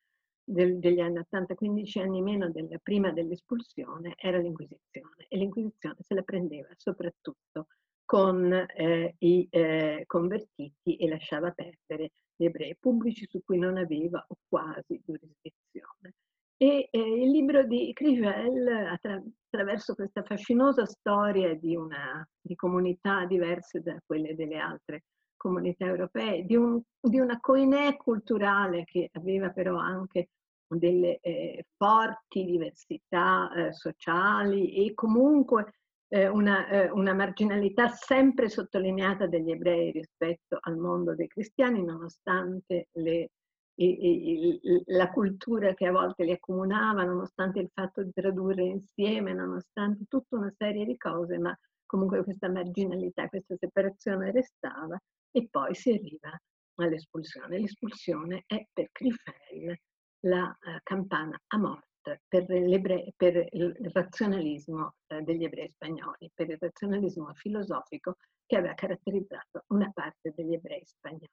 del, 0.44 0.80
degli 0.80 1.00
anni 1.00 1.20
80, 1.20 1.56
15 1.56 2.00
anni 2.00 2.22
meno 2.22 2.50
del, 2.52 2.78
prima 2.84 3.12
dell'espulsione, 3.12 4.16
era 4.18 4.38
l'Inquisizione 4.38 5.26
e 5.30 5.38
l'Inquisizione 5.38 5.96
se 6.00 6.14
la 6.14 6.24
prendeva 6.24 6.68
soprattutto 6.76 7.68
con 8.12 8.52
eh, 8.52 9.16
i 9.20 9.48
eh, 9.50 10.04
convertiti 10.06 10.98
e 10.98 11.08
lasciava 11.08 11.52
perdere 11.52 12.12
gli 12.36 12.44
ebrei 12.44 12.76
pubblici 12.78 13.26
su 13.26 13.42
cui 13.42 13.58
non 13.58 13.78
aveva 13.78 14.22
o 14.28 14.36
quasi 14.50 15.02
giurisdizione. 15.02 16.16
E 16.58 16.90
eh, 16.92 17.00
il 17.00 17.32
libro 17.32 17.64
di 17.64 17.90
Crigel, 17.94 18.68
attra- 18.68 19.24
attraverso 19.46 19.96
questa 19.96 20.24
fascinosa 20.24 20.86
storia 20.86 21.56
di, 21.56 21.78
una, 21.78 22.28
di 22.42 22.54
comunità 22.56 23.24
diverse 23.24 23.80
da 23.80 23.98
quelle 24.06 24.36
delle 24.36 24.58
altre 24.58 25.06
comunità 25.38 25.86
europee, 25.86 26.44
di, 26.44 26.58
un, 26.58 26.82
di 27.00 27.18
una 27.18 27.40
coinè 27.40 27.96
culturale 27.96 28.84
che 28.84 29.10
aveva 29.14 29.52
però 29.52 29.78
anche 29.78 30.32
delle 30.68 31.20
eh, 31.22 31.66
forti 31.78 32.44
diversità 32.44 33.50
eh, 33.54 33.72
sociali 33.72 34.86
e 34.86 34.94
comunque 34.94 35.76
eh, 36.14 36.28
una, 36.28 36.68
eh, 36.68 36.90
una, 36.90 37.14
marginalità 37.14 37.88
sempre 37.88 38.50
sottolineata 38.50 39.28
degli 39.28 39.50
ebrei 39.50 39.92
rispetto 39.92 40.58
al 40.60 40.76
mondo 40.76 41.16
dei 41.16 41.28
cristiani, 41.28 41.82
nonostante 41.84 42.90
le, 42.92 43.30
e, 43.76 44.60
e, 44.60 44.60
la 44.88 45.10
cultura 45.10 45.74
che 45.74 45.88
a 45.88 45.92
volte 45.92 46.26
li 46.26 46.32
accomunava, 46.32 47.06
nonostante 47.06 47.60
il 47.60 47.70
fatto 47.74 48.04
di 48.04 48.12
tradurre 48.12 48.64
insieme, 48.64 49.32
nonostante 49.34 50.04
tutta 50.10 50.36
una 50.36 50.54
serie 50.58 50.86
di 50.86 50.98
cose, 50.98 51.38
ma 51.38 51.58
comunque 51.86 52.24
questa 52.26 52.50
marginalità, 52.50 53.30
questa 53.30 53.56
separazione 53.56 54.32
restava 54.32 55.00
e 55.32 55.48
poi 55.50 55.74
si 55.74 55.92
arriva 55.92 56.38
all'espulsione. 56.76 57.58
L'espulsione 57.58 58.44
è 58.48 58.66
per 58.74 58.90
Crifel 58.92 59.80
la 60.26 60.52
eh, 60.62 60.80
campana 60.84 61.40
a 61.48 61.58
morte 61.58 61.91
per, 62.02 63.14
per 63.16 63.48
il 63.52 63.76
razionalismo 63.94 64.96
eh, 65.08 65.22
degli 65.22 65.44
ebrei 65.44 65.70
spagnoli, 65.70 66.32
per 66.34 66.50
il 66.50 66.58
razionalismo 66.60 67.34
filosofico 67.34 68.18
che 68.46 68.58
aveva 68.58 68.74
caratterizzato 68.74 69.64
una 69.68 69.90
parte 69.94 70.34
degli 70.36 70.54
ebrei 70.54 70.84
spagnoli. 70.86 71.30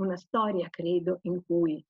Una 0.00 0.16
storia, 0.16 0.68
credo, 0.70 1.18
in 1.22 1.44
cui 1.44 1.84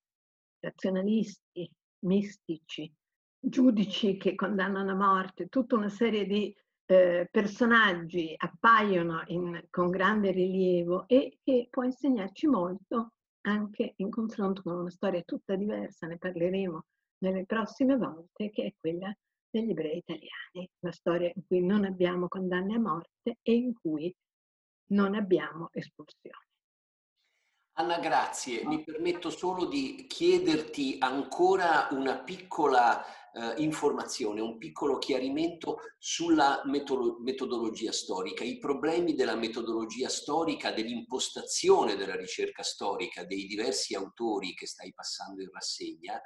razionalisti, 0.58 1.70
mistici, 2.00 2.92
giudici 3.38 4.16
che 4.16 4.34
condannano 4.34 4.90
a 4.90 4.94
morte, 4.94 5.48
tutta 5.48 5.76
una 5.76 5.88
serie 5.88 6.26
di 6.26 6.54
eh, 6.86 7.28
personaggi 7.30 8.34
appaiono 8.36 9.22
in, 9.26 9.64
con 9.70 9.90
grande 9.90 10.32
rilievo 10.32 11.06
e 11.06 11.38
che 11.42 11.68
può 11.70 11.84
insegnarci 11.84 12.46
molto 12.46 13.12
anche 13.42 13.94
in 13.96 14.10
confronto 14.10 14.60
con 14.62 14.74
una 14.74 14.90
storia 14.90 15.22
tutta 15.22 15.54
diversa, 15.54 16.06
ne 16.06 16.18
parleremo 16.18 16.84
nelle 17.22 17.44
prossime 17.44 17.96
volte, 17.96 18.50
che 18.50 18.64
è 18.64 18.72
quella 18.78 19.12
degli 19.48 19.70
ebrei 19.70 19.98
italiani, 19.98 20.70
una 20.80 20.92
storia 20.92 21.30
in 21.34 21.42
cui 21.46 21.60
non 21.64 21.84
abbiamo 21.84 22.28
condanne 22.28 22.74
a 22.74 22.80
morte 22.80 23.38
e 23.42 23.52
in 23.52 23.72
cui 23.80 24.14
non 24.90 25.14
abbiamo 25.14 25.68
espulsioni. 25.72 26.48
Anna, 27.74 27.98
grazie. 27.98 28.64
Mi 28.66 28.84
permetto 28.84 29.30
solo 29.30 29.64
di 29.64 30.04
chiederti 30.06 30.96
ancora 30.98 31.88
una 31.92 32.18
piccola 32.18 33.02
eh, 33.32 33.54
informazione, 33.62 34.40
un 34.40 34.58
piccolo 34.58 34.98
chiarimento 34.98 35.78
sulla 35.98 36.62
metodologia 36.66 37.92
storica, 37.92 38.44
i 38.44 38.58
problemi 38.58 39.14
della 39.14 39.36
metodologia 39.36 40.08
storica, 40.08 40.72
dell'impostazione 40.72 41.96
della 41.96 42.16
ricerca 42.16 42.62
storica 42.62 43.24
dei 43.24 43.46
diversi 43.46 43.94
autori 43.94 44.52
che 44.52 44.66
stai 44.66 44.92
passando 44.92 45.40
in 45.40 45.50
rassegna, 45.50 46.20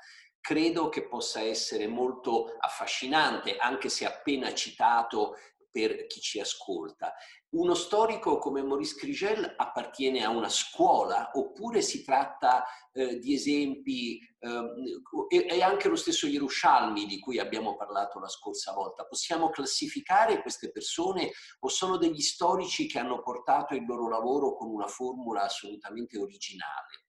credo 0.44 0.90
che 0.90 1.08
possa 1.08 1.40
essere 1.40 1.86
molto 1.86 2.54
affascinante, 2.60 3.56
anche 3.56 3.88
se 3.88 4.04
appena 4.04 4.52
citato 4.52 5.36
per 5.70 6.06
chi 6.06 6.20
ci 6.20 6.38
ascolta. 6.38 7.14
Uno 7.54 7.72
storico 7.72 8.36
come 8.36 8.62
Maurice 8.62 8.94
Crigel 8.94 9.54
appartiene 9.56 10.22
a 10.22 10.28
una 10.28 10.50
scuola 10.50 11.30
oppure 11.32 11.80
si 11.80 12.04
tratta 12.04 12.62
eh, 12.92 13.18
di 13.18 13.32
esempi, 13.32 14.18
eh, 14.38 15.48
e 15.48 15.62
anche 15.62 15.88
lo 15.88 15.96
stesso 15.96 16.26
Yerushalmi 16.26 17.06
di 17.06 17.18
cui 17.18 17.38
abbiamo 17.38 17.74
parlato 17.74 18.18
la 18.18 18.28
scorsa 18.28 18.74
volta. 18.74 19.06
Possiamo 19.06 19.48
classificare 19.48 20.42
queste 20.42 20.70
persone 20.70 21.30
o 21.60 21.68
sono 21.68 21.96
degli 21.96 22.20
storici 22.20 22.86
che 22.86 22.98
hanno 22.98 23.22
portato 23.22 23.74
il 23.74 23.86
loro 23.86 24.10
lavoro 24.10 24.54
con 24.54 24.68
una 24.68 24.88
formula 24.88 25.44
assolutamente 25.44 26.18
originale? 26.18 27.03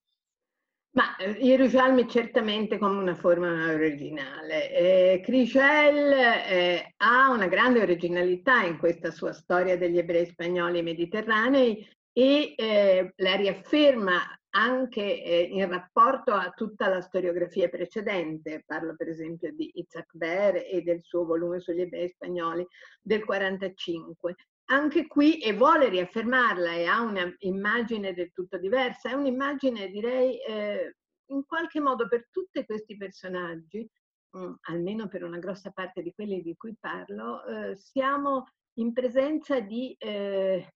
Ma 0.95 1.17
eh, 1.17 1.37
Gerusalemme 1.41 2.07
certamente 2.07 2.77
come 2.77 2.97
una 3.01 3.15
forma 3.15 3.69
originale. 3.69 4.71
Eh, 4.71 5.21
Crigel 5.21 6.13
eh, 6.13 6.93
ha 6.95 7.29
una 7.31 7.47
grande 7.47 7.81
originalità 7.81 8.63
in 8.63 8.77
questa 8.77 9.11
sua 9.11 9.33
storia 9.33 9.77
degli 9.77 9.97
ebrei 9.97 10.25
spagnoli 10.25 10.81
mediterranei 10.81 11.85
e 12.13 12.53
eh, 12.55 13.11
la 13.17 13.35
riafferma 13.35 14.21
anche 14.51 15.21
eh, 15.21 15.41
in 15.51 15.67
rapporto 15.67 16.31
a 16.31 16.53
tutta 16.55 16.87
la 16.87 17.01
storiografia 17.01 17.67
precedente. 17.67 18.63
Parlo 18.65 18.95
per 18.95 19.09
esempio 19.09 19.53
di 19.53 19.69
Isaac 19.73 20.15
Ber 20.15 20.63
e 20.65 20.81
del 20.81 21.01
suo 21.03 21.25
volume 21.25 21.59
sugli 21.59 21.81
ebrei 21.81 22.07
spagnoli 22.07 22.65
del 23.01 23.25
45 23.25 24.35
anche 24.65 25.07
qui 25.07 25.39
e 25.39 25.53
vuole 25.53 25.89
riaffermarla 25.89 26.73
e 26.73 26.85
ha 26.85 27.01
un'immagine 27.01 28.13
del 28.13 28.31
tutto 28.31 28.57
diversa, 28.57 29.09
è 29.09 29.13
un'immagine 29.13 29.89
direi 29.89 30.41
eh, 30.43 30.95
in 31.27 31.45
qualche 31.45 31.79
modo 31.79 32.07
per 32.07 32.27
tutti 32.31 32.65
questi 32.65 32.97
personaggi, 32.97 33.87
mh, 34.31 34.39
mm, 34.39 34.53
almeno 34.69 35.07
per 35.07 35.23
una 35.23 35.37
grossa 35.37 35.71
parte 35.71 36.01
di 36.01 36.13
quelli 36.13 36.41
di 36.41 36.55
cui 36.55 36.75
parlo, 36.79 37.45
eh, 37.45 37.75
siamo 37.75 38.45
in 38.77 38.91
presenza 38.91 39.59
di, 39.59 39.95
eh, 39.99 40.73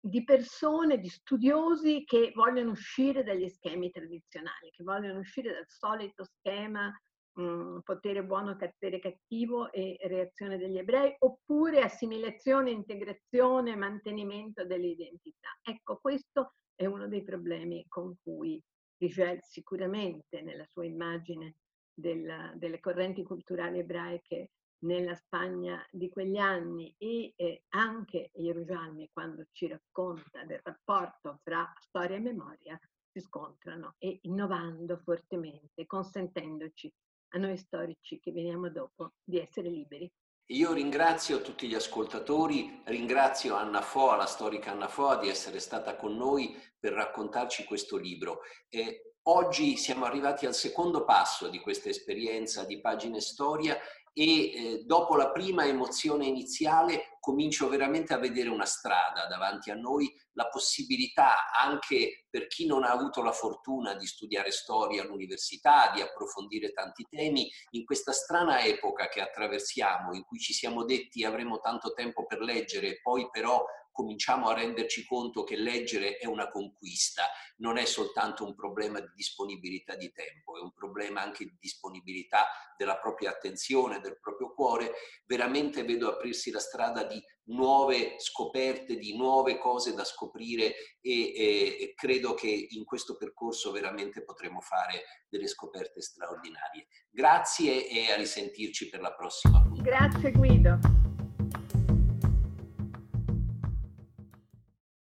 di 0.00 0.24
persone, 0.24 0.98
di 0.98 1.08
studiosi 1.08 2.04
che 2.04 2.32
vogliono 2.34 2.70
uscire 2.70 3.22
dagli 3.22 3.48
schemi 3.48 3.90
tradizionali, 3.90 4.70
che 4.70 4.82
vogliono 4.82 5.18
uscire 5.18 5.52
dal 5.52 5.68
solito 5.68 6.24
schema 6.24 6.90
mh, 7.36 7.80
potere 7.84 8.24
buono, 8.24 8.56
potere 8.56 8.98
cattivo 8.98 9.70
e 9.72 9.96
reazione 10.02 10.58
degli 10.58 10.78
ebrei, 10.78 11.14
oppure 11.18 11.82
assimilazione, 11.82 12.70
integrazione, 12.70 13.76
mantenimento 13.76 14.64
dell'identità. 14.64 15.48
Ecco, 15.62 15.98
questo 16.00 16.54
è 16.74 16.86
uno 16.86 17.08
dei 17.08 17.22
problemi 17.22 17.84
con 17.88 18.16
cui 18.22 18.62
Rigel 18.98 19.40
sicuramente 19.42 20.40
nella 20.42 20.66
sua 20.66 20.84
immagine 20.84 21.56
della, 21.92 22.52
delle 22.56 22.80
correnti 22.80 23.22
culturali 23.22 23.78
ebraiche 23.78 24.50
nella 24.84 25.14
Spagna 25.14 25.84
di 25.90 26.08
quegli 26.10 26.36
anni 26.36 26.94
e 26.98 27.32
eh, 27.34 27.62
anche 27.70 28.30
Gerusalemme 28.34 29.08
quando 29.10 29.46
ci 29.52 29.66
racconta 29.68 30.44
del 30.44 30.60
rapporto 30.62 31.40
fra 31.42 31.70
storia 31.78 32.16
e 32.16 32.20
memoria 32.20 32.78
si 33.10 33.20
scontrano 33.20 33.94
e 33.98 34.18
innovando 34.22 34.98
fortemente, 34.98 35.86
consentendoci 35.86 36.92
a 37.30 37.38
noi 37.38 37.56
storici 37.56 38.18
che 38.18 38.32
veniamo 38.32 38.70
dopo 38.70 39.12
di 39.24 39.38
essere 39.38 39.68
liberi. 39.68 40.10
Io 40.50 40.72
ringrazio 40.72 41.42
tutti 41.42 41.66
gli 41.66 41.74
ascoltatori, 41.74 42.82
ringrazio 42.84 43.56
Anna 43.56 43.82
Foa, 43.82 44.14
la 44.14 44.26
storica 44.26 44.70
Anna 44.70 44.86
Foa, 44.86 45.16
di 45.16 45.28
essere 45.28 45.58
stata 45.58 45.96
con 45.96 46.16
noi 46.16 46.56
per 46.78 46.92
raccontarci 46.92 47.64
questo 47.64 47.96
libro. 47.96 48.42
E 48.68 49.14
oggi 49.22 49.76
siamo 49.76 50.04
arrivati 50.04 50.46
al 50.46 50.54
secondo 50.54 51.04
passo 51.04 51.48
di 51.48 51.58
questa 51.58 51.88
esperienza 51.88 52.64
di 52.64 52.80
Pagine 52.80 53.20
Storia 53.20 53.76
e 54.18 54.24
eh, 54.24 54.82
dopo 54.86 55.14
la 55.14 55.30
prima 55.30 55.66
emozione 55.66 56.24
iniziale 56.24 57.18
comincio 57.20 57.68
veramente 57.68 58.14
a 58.14 58.18
vedere 58.18 58.48
una 58.48 58.64
strada 58.64 59.26
davanti 59.26 59.70
a 59.70 59.74
noi, 59.74 60.10
la 60.32 60.48
possibilità 60.48 61.50
anche 61.52 62.24
per 62.30 62.46
chi 62.46 62.64
non 62.64 62.82
ha 62.82 62.90
avuto 62.90 63.20
la 63.20 63.32
fortuna 63.32 63.92
di 63.92 64.06
studiare 64.06 64.50
storia 64.52 65.02
all'università, 65.02 65.90
di 65.92 66.00
approfondire 66.00 66.72
tanti 66.72 67.04
temi, 67.10 67.50
in 67.72 67.84
questa 67.84 68.12
strana 68.12 68.62
epoca 68.62 69.08
che 69.08 69.20
attraversiamo, 69.20 70.14
in 70.14 70.24
cui 70.24 70.38
ci 70.38 70.54
siamo 70.54 70.84
detti 70.84 71.22
avremo 71.22 71.58
tanto 71.58 71.92
tempo 71.92 72.24
per 72.24 72.40
leggere, 72.40 73.00
poi 73.02 73.28
però 73.30 73.62
cominciamo 73.96 74.48
a 74.48 74.54
renderci 74.54 75.06
conto 75.06 75.42
che 75.42 75.56
leggere 75.56 76.18
è 76.18 76.26
una 76.26 76.50
conquista, 76.50 77.22
non 77.56 77.78
è 77.78 77.86
soltanto 77.86 78.44
un 78.44 78.54
problema 78.54 79.00
di 79.00 79.10
disponibilità 79.14 79.96
di 79.96 80.12
tempo, 80.12 80.58
è 80.58 80.60
un 80.60 80.74
problema 80.74 81.22
anche 81.22 81.46
di 81.46 81.56
disponibilità 81.58 82.46
della 82.76 82.98
propria 82.98 83.30
attenzione, 83.30 84.00
del 84.00 84.20
proprio 84.20 84.52
cuore. 84.52 84.92
Veramente 85.24 85.82
vedo 85.82 86.10
aprirsi 86.10 86.50
la 86.50 86.58
strada 86.58 87.04
di 87.04 87.18
nuove 87.44 88.16
scoperte, 88.18 88.98
di 88.98 89.16
nuove 89.16 89.56
cose 89.56 89.94
da 89.94 90.04
scoprire 90.04 90.74
e, 91.00 91.32
e, 91.34 91.76
e 91.80 91.94
credo 91.94 92.34
che 92.34 92.66
in 92.68 92.84
questo 92.84 93.16
percorso 93.16 93.70
veramente 93.70 94.24
potremo 94.24 94.60
fare 94.60 95.04
delle 95.26 95.46
scoperte 95.46 96.02
straordinarie. 96.02 96.86
Grazie 97.08 97.88
e 97.88 98.12
a 98.12 98.16
risentirci 98.16 98.90
per 98.90 99.00
la 99.00 99.14
prossima 99.14 99.62
puntata. 99.62 99.88
Grazie 99.88 100.32
Guido. 100.32 101.05